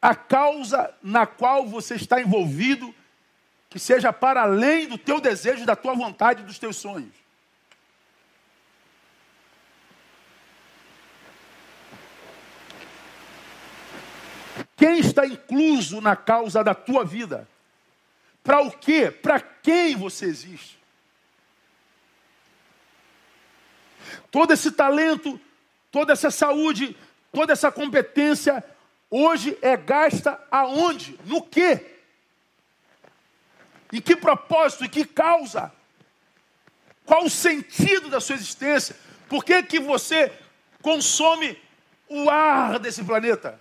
[0.00, 2.94] a causa na qual você está envolvido
[3.70, 7.14] que seja para além do teu desejo, da tua vontade, dos teus sonhos?
[14.76, 17.48] Quem está incluso na causa da tua vida?
[18.42, 19.10] Para o quê?
[19.10, 20.78] Para quem você existe?
[24.34, 25.40] Todo esse talento,
[25.92, 26.96] toda essa saúde,
[27.32, 28.64] toda essa competência,
[29.08, 31.16] hoje é gasta aonde?
[31.24, 32.00] No quê?
[33.92, 34.86] Em que propósito?
[34.86, 35.72] Em que causa?
[37.06, 38.96] Qual o sentido da sua existência?
[39.28, 40.32] Por que, que você
[40.82, 41.56] consome
[42.08, 43.60] o ar desse planeta?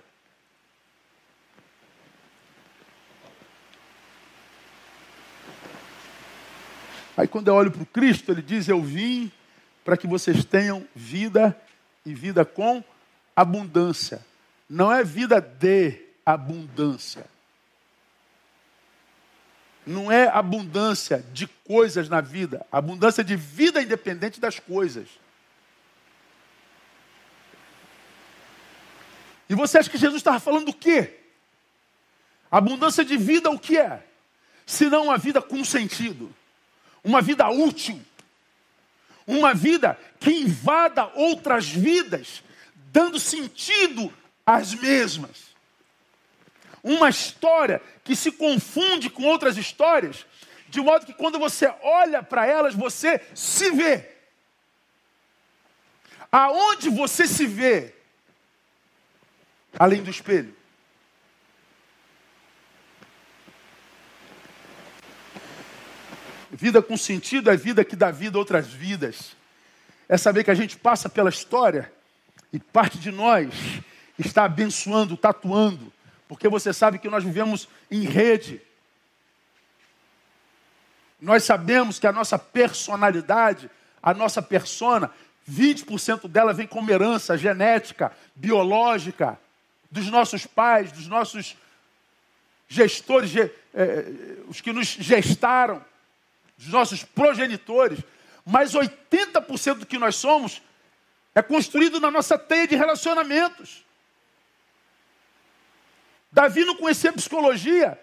[7.15, 9.31] Aí quando eu olho para o Cristo, ele diz: Eu vim
[9.83, 11.59] para que vocês tenham vida
[12.05, 12.83] e vida com
[13.35, 14.25] abundância.
[14.69, 17.25] Não é vida de abundância.
[19.85, 25.09] Não é abundância de coisas na vida, abundância de vida independente das coisas.
[29.49, 31.19] E você acha que Jesus estava falando do quê?
[32.49, 34.05] Abundância de vida o que é?
[34.65, 36.33] Se não uma vida com sentido,
[37.03, 38.01] uma vida útil,
[39.25, 42.43] uma vida que invada outras vidas,
[42.91, 44.13] dando sentido
[44.45, 45.53] às mesmas.
[46.83, 50.25] Uma história que se confunde com outras histórias,
[50.69, 54.09] de modo que quando você olha para elas, você se vê.
[56.31, 57.93] Aonde você se vê?
[59.77, 60.62] Além do espelho.
[66.63, 69.35] Vida com sentido é vida que dá vida a outras vidas.
[70.07, 71.91] É saber que a gente passa pela história
[72.53, 73.53] e parte de nós
[74.17, 75.91] está abençoando, tatuando,
[76.25, 78.61] porque você sabe que nós vivemos em rede.
[81.19, 83.69] Nós sabemos que a nossa personalidade,
[84.01, 85.11] a nossa persona,
[85.51, 89.37] 20% dela vem como herança genética, biológica,
[89.91, 91.57] dos nossos pais, dos nossos
[92.69, 95.83] gestores, eh, os que nos gestaram
[96.57, 97.99] dos nossos progenitores,
[98.45, 100.61] mas 80% do que nós somos
[101.35, 103.83] é construído na nossa teia de relacionamentos.
[106.31, 107.99] Davi não conhecia psicologia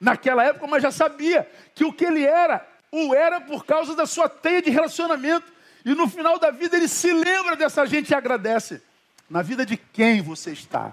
[0.00, 4.06] naquela época, mas já sabia que o que ele era, o era por causa da
[4.06, 5.52] sua teia de relacionamento.
[5.84, 8.82] E no final da vida ele se lembra dessa gente e agradece.
[9.28, 10.92] Na vida de quem você está?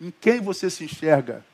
[0.00, 1.44] Em quem você se enxerga?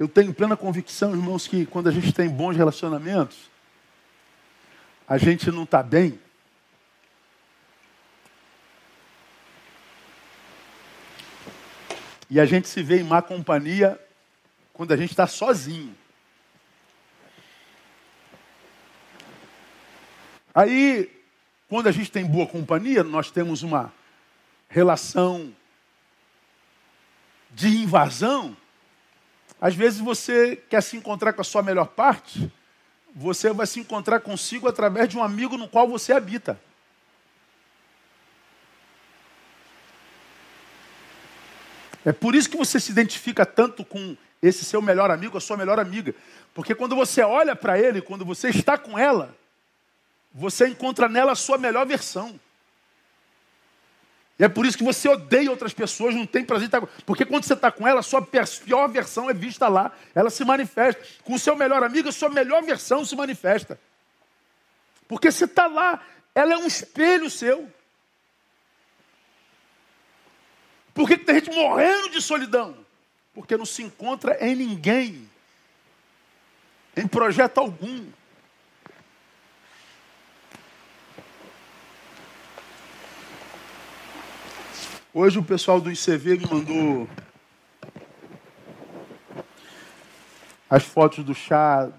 [0.00, 3.50] Eu tenho plena convicção, irmãos, que quando a gente tem bons relacionamentos,
[5.06, 6.18] a gente não está bem.
[12.30, 14.00] E a gente se vê em má companhia
[14.72, 15.94] quando a gente está sozinho.
[20.54, 21.14] Aí,
[21.68, 23.92] quando a gente tem boa companhia, nós temos uma
[24.66, 25.54] relação
[27.50, 28.56] de invasão.
[29.60, 32.50] Às vezes você quer se encontrar com a sua melhor parte,
[33.14, 36.58] você vai se encontrar consigo através de um amigo no qual você habita.
[42.04, 45.56] É por isso que você se identifica tanto com esse seu melhor amigo, a sua
[45.58, 46.14] melhor amiga.
[46.54, 49.36] Porque quando você olha para ele, quando você está com ela,
[50.32, 52.40] você encontra nela a sua melhor versão.
[54.40, 57.44] E é por isso que você odeia outras pessoas, não tem prazer estar Porque quando
[57.44, 59.92] você está com ela, sua pior versão é vista lá.
[60.14, 61.04] Ela se manifesta.
[61.22, 63.78] Com o seu melhor amigo, a sua melhor versão se manifesta.
[65.06, 66.02] Porque você está lá,
[66.34, 67.70] ela é um espelho seu.
[70.94, 72.74] Por que, que tem gente morrendo de solidão?
[73.34, 75.28] Porque não se encontra em ninguém,
[76.96, 78.06] em projeto algum.
[85.12, 87.08] Hoje o pessoal do ICV me mandou
[90.68, 91.90] as fotos do chá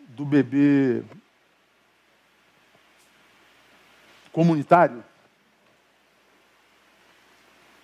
[0.00, 1.04] do bebê
[4.32, 5.04] comunitário.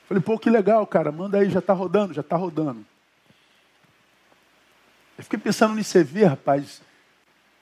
[0.08, 2.84] Falei, pô, que legal, cara, manda aí, já está rodando, já está rodando.
[5.16, 6.82] Eu fiquei pensando no ICV, rapaz.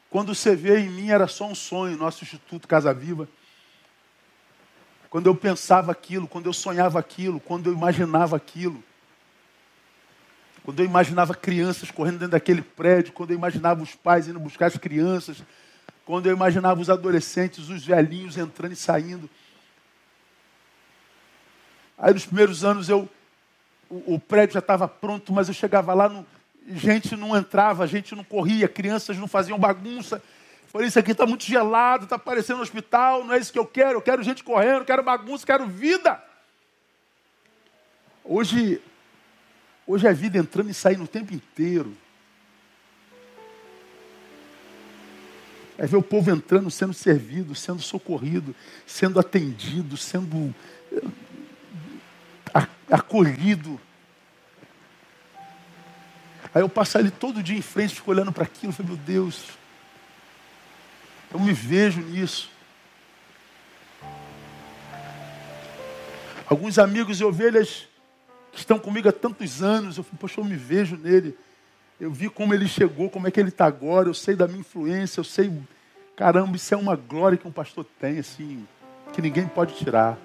[0.09, 3.29] Quando o CV em mim era só um sonho, nosso Instituto Casa Viva.
[5.11, 8.83] Quando eu pensava aquilo, quando eu sonhava aquilo, quando eu imaginava aquilo.
[10.63, 14.67] Quando eu imaginava crianças correndo dentro daquele prédio, quando eu imaginava os pais indo buscar
[14.67, 15.43] as crianças,
[16.07, 19.29] quando eu imaginava os adolescentes, os velhinhos entrando e saindo.
[21.99, 23.09] Aí nos primeiros anos eu,
[23.89, 26.25] o, o prédio já estava pronto, mas eu chegava lá, não,
[26.69, 30.23] gente não entrava, gente não corria, crianças não faziam bagunça.
[30.71, 33.67] Falei, isso aqui está muito gelado, está parecendo um hospital, não é isso que eu
[33.67, 36.23] quero, eu quero gente correndo, quero bagunça, quero vida.
[38.25, 38.81] Hoje,
[39.85, 41.97] hoje é vida entrando e saindo o tempo inteiro.
[45.77, 48.55] É ver o povo entrando, sendo servido, sendo socorrido,
[48.87, 50.55] sendo atendido, sendo
[52.89, 53.81] acolhido.
[56.55, 59.59] Aí eu passo ali todo dia em frente, fico olhando para aquilo, falei, meu Deus,
[61.33, 62.51] eu me vejo nisso.
[66.49, 67.89] Alguns amigos e ovelhas
[68.51, 71.39] que estão comigo há tantos anos, eu falei, poxa, eu me vejo nele.
[72.01, 74.61] Eu vi como ele chegou, como é que ele está agora, eu sei da minha
[74.61, 75.53] influência, eu sei,
[76.17, 78.67] caramba, isso é uma glória que um pastor tem, assim,
[79.13, 80.19] que ninguém pode tirar.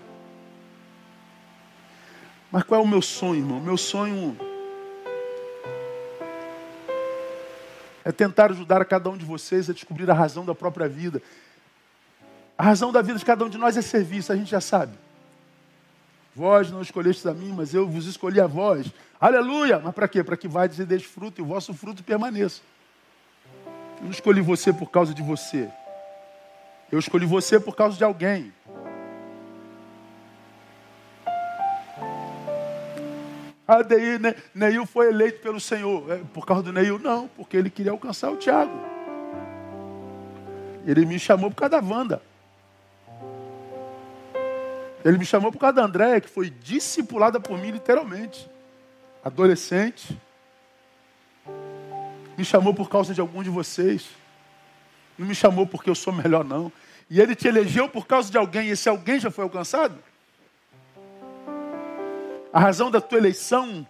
[2.52, 3.60] Mas qual é o meu sonho, irmão?
[3.60, 4.36] Meu sonho
[8.06, 11.22] é tentar ajudar a cada um de vocês a descobrir a razão da própria vida.
[12.56, 14.94] A razão da vida de cada um de nós é serviço, a gente já sabe.
[16.36, 18.92] Vós não escolhestes a mim, mas eu vos escolhi a vós.
[19.20, 19.80] Aleluia!
[19.80, 20.24] Mas para quê?
[20.24, 22.62] Para que vades e deis fruto e o vosso fruto permaneça.
[23.98, 25.68] Eu não escolhi você por causa de você.
[26.92, 28.54] Eu escolhi você por causa de alguém.
[33.68, 34.20] Ah, daí
[34.54, 36.12] Neil foi eleito pelo Senhor.
[36.12, 37.00] É por causa do Neil?
[37.00, 38.78] Não, porque ele queria alcançar o Tiago.
[40.86, 42.22] Ele me chamou por causa da Wanda.
[45.04, 48.50] Ele me chamou por causa da Andréia, que foi discipulada por mim literalmente.
[49.24, 50.20] Adolescente.
[52.38, 54.10] Me chamou por causa de algum de vocês.
[55.18, 56.72] Não me chamou porque eu sou melhor, não.
[57.10, 59.96] E ele te elegeu por causa de alguém, e esse alguém já foi alcançado?
[62.56, 63.86] A razão da tua eleição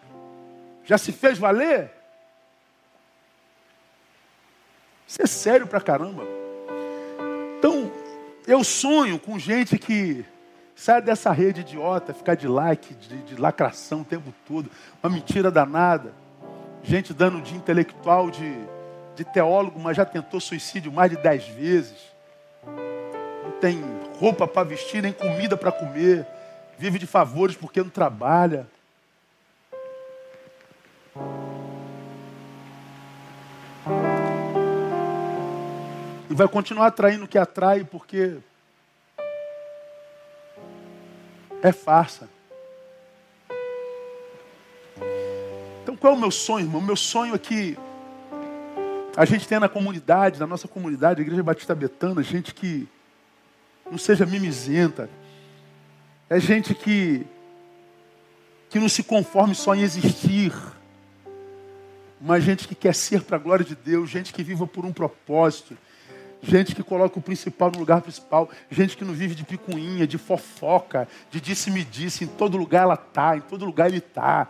[0.83, 1.91] já se fez valer?
[5.07, 6.23] Isso é sério pra caramba.
[7.59, 7.91] Então,
[8.47, 10.25] eu sonho com gente que
[10.75, 14.71] sai dessa rede idiota, ficar de like, de, de lacração o tempo todo,
[15.03, 16.11] uma mentira danada.
[16.81, 18.51] Gente dando de intelectual, de,
[19.15, 22.11] de teólogo, mas já tentou suicídio mais de dez vezes.
[23.43, 23.79] Não tem
[24.17, 26.25] roupa para vestir, nem comida para comer
[26.77, 28.67] vive de favores porque não trabalha.
[36.29, 38.37] E vai continuar atraindo o que atrai porque
[41.61, 42.27] é farsa.
[45.83, 46.81] Então qual é o meu sonho, irmão?
[46.81, 47.77] O meu sonho é que
[49.15, 52.87] a gente tenha na comunidade, na nossa comunidade, a Igreja Batista Betana, gente que
[53.89, 55.09] não seja mimizenta,
[56.29, 57.25] é gente que,
[58.69, 60.53] que não se conforme só em existir.
[62.19, 64.93] Mas gente que quer ser para a glória de Deus, gente que viva por um
[64.93, 65.77] propósito,
[66.47, 68.49] Gente que coloca o principal no lugar principal.
[68.69, 72.23] Gente que não vive de picuinha, de fofoca, de disse-me-disse.
[72.23, 74.47] Em todo lugar ela está, em todo lugar ele está.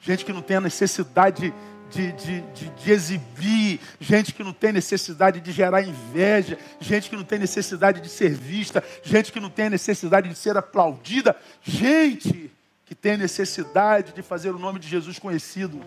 [0.00, 1.52] Gente que não tem a necessidade
[1.90, 7.16] de, de, de, de, exibir, gente que não tem necessidade de gerar inveja, gente que
[7.16, 12.50] não tem necessidade de ser vista, gente que não tem necessidade de ser aplaudida, gente
[12.84, 15.80] que tem necessidade de fazer o nome de Jesus conhecido.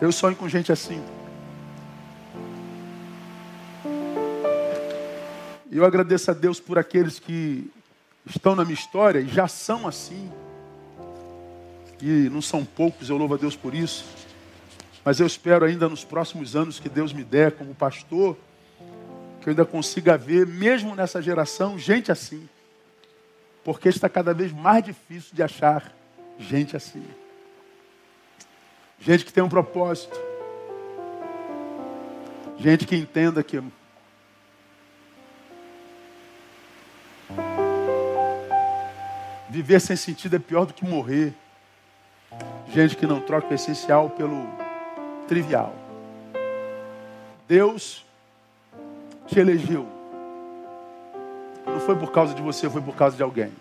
[0.00, 1.02] Eu sonho com gente assim.
[5.70, 7.70] Eu agradeço a Deus por aqueles que
[8.24, 10.30] estão na minha história e já são assim.
[12.00, 14.04] E não são poucos, eu louvo a Deus por isso.
[15.04, 18.36] Mas eu espero ainda nos próximos anos que Deus me der como pastor,
[19.40, 22.48] que eu ainda consiga ver, mesmo nessa geração, gente assim.
[23.64, 25.92] Porque está cada vez mais difícil de achar
[26.38, 27.04] gente assim.
[29.00, 30.18] Gente que tem um propósito.
[32.58, 33.62] Gente que entenda que
[39.48, 41.32] Viver sem sentido é pior do que morrer.
[42.68, 44.46] Gente que não troca o essencial pelo
[45.26, 45.74] trivial.
[47.46, 48.04] Deus
[49.26, 49.86] te elegeu.
[51.66, 53.52] Não foi por causa de você, foi por causa de alguém.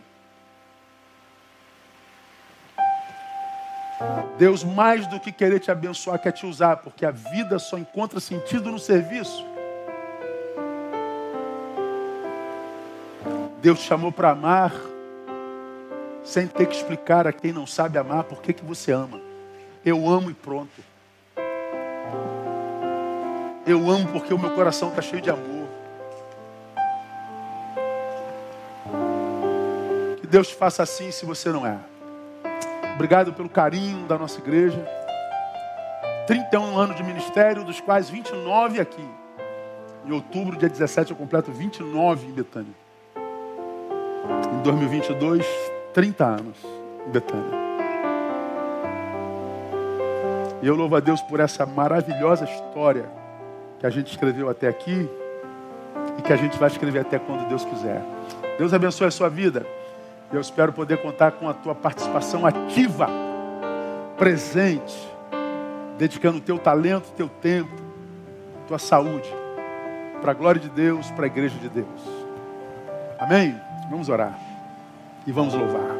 [4.38, 8.19] Deus, mais do que querer te abençoar, quer te usar, porque a vida só encontra
[8.19, 9.44] sentido no serviço.
[13.61, 14.72] Deus te chamou para amar,
[16.27, 19.21] sem ter que explicar a quem não sabe amar por que, que você ama.
[19.83, 20.83] Eu amo e pronto.
[23.65, 25.67] Eu amo porque o meu coração está cheio de amor.
[30.19, 31.77] Que Deus te faça assim se você não é.
[32.95, 34.85] Obrigado pelo carinho da nossa igreja.
[36.27, 39.07] 31 anos de ministério, dos quais 29 aqui.
[40.05, 42.73] Em outubro, dia 17, eu completo 29 em Betânia.
[44.53, 45.45] Em 2022,
[45.97, 46.55] 30 anos
[47.07, 47.57] em Betânia.
[50.61, 53.09] E eu louvo a Deus por essa maravilhosa história
[53.79, 55.09] que a gente escreveu até aqui
[56.19, 58.03] e que a gente vai escrever até quando Deus quiser.
[58.59, 59.65] Deus abençoe a sua vida.
[60.31, 63.09] Eu espero poder contar com a tua participação ativa,
[64.19, 64.95] presente,
[65.97, 67.73] dedicando o teu talento, teu tempo,
[68.67, 69.33] tua saúde,
[70.21, 72.01] para a glória de Deus, para a igreja de Deus.
[73.17, 73.59] Amém?
[73.89, 74.46] Vamos orar
[75.27, 75.93] e vamos louvar.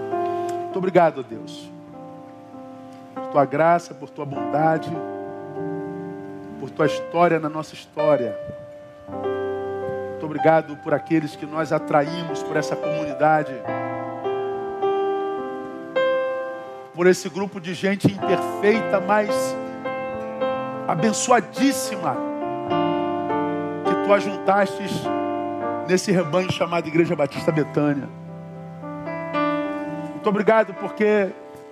[0.64, 1.70] Muito obrigado, Deus,
[3.14, 4.90] por tua graça, por tua bondade,
[6.62, 8.36] por tua história na nossa história.
[10.12, 13.54] Muito obrigado por aqueles que nós atraímos por essa comunidade,
[16.96, 19.30] por esse grupo de gente imperfeita, mas
[20.88, 22.16] abençoadíssima,
[23.84, 24.92] que tu ajuntastes
[25.86, 28.27] nesse rebanho chamado Igreja Batista Betânia.
[30.28, 31.30] Muito obrigado, porque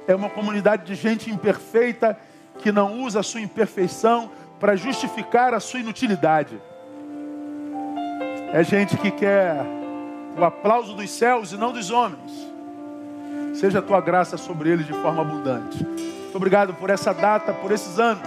[0.08, 2.18] é uma comunidade de gente imperfeita
[2.60, 6.58] que não usa a sua imperfeição para justificar a sua inutilidade.
[8.54, 9.58] É gente que quer
[10.38, 12.32] o aplauso dos céus e não dos homens.
[13.56, 15.84] Seja a tua graça sobre eles de forma abundante.
[15.84, 18.24] Muito obrigado por essa data, por esses anos,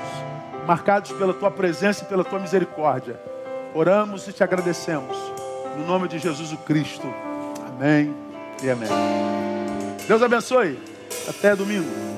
[0.66, 3.18] marcados pela tua presença e pela tua misericórdia.
[3.74, 5.16] Oramos e te agradecemos.
[5.78, 7.06] No nome de Jesus o Cristo.
[7.66, 8.14] Amém
[8.62, 8.90] e amém.
[10.08, 10.78] Deus abençoe.
[11.28, 12.17] Até domingo.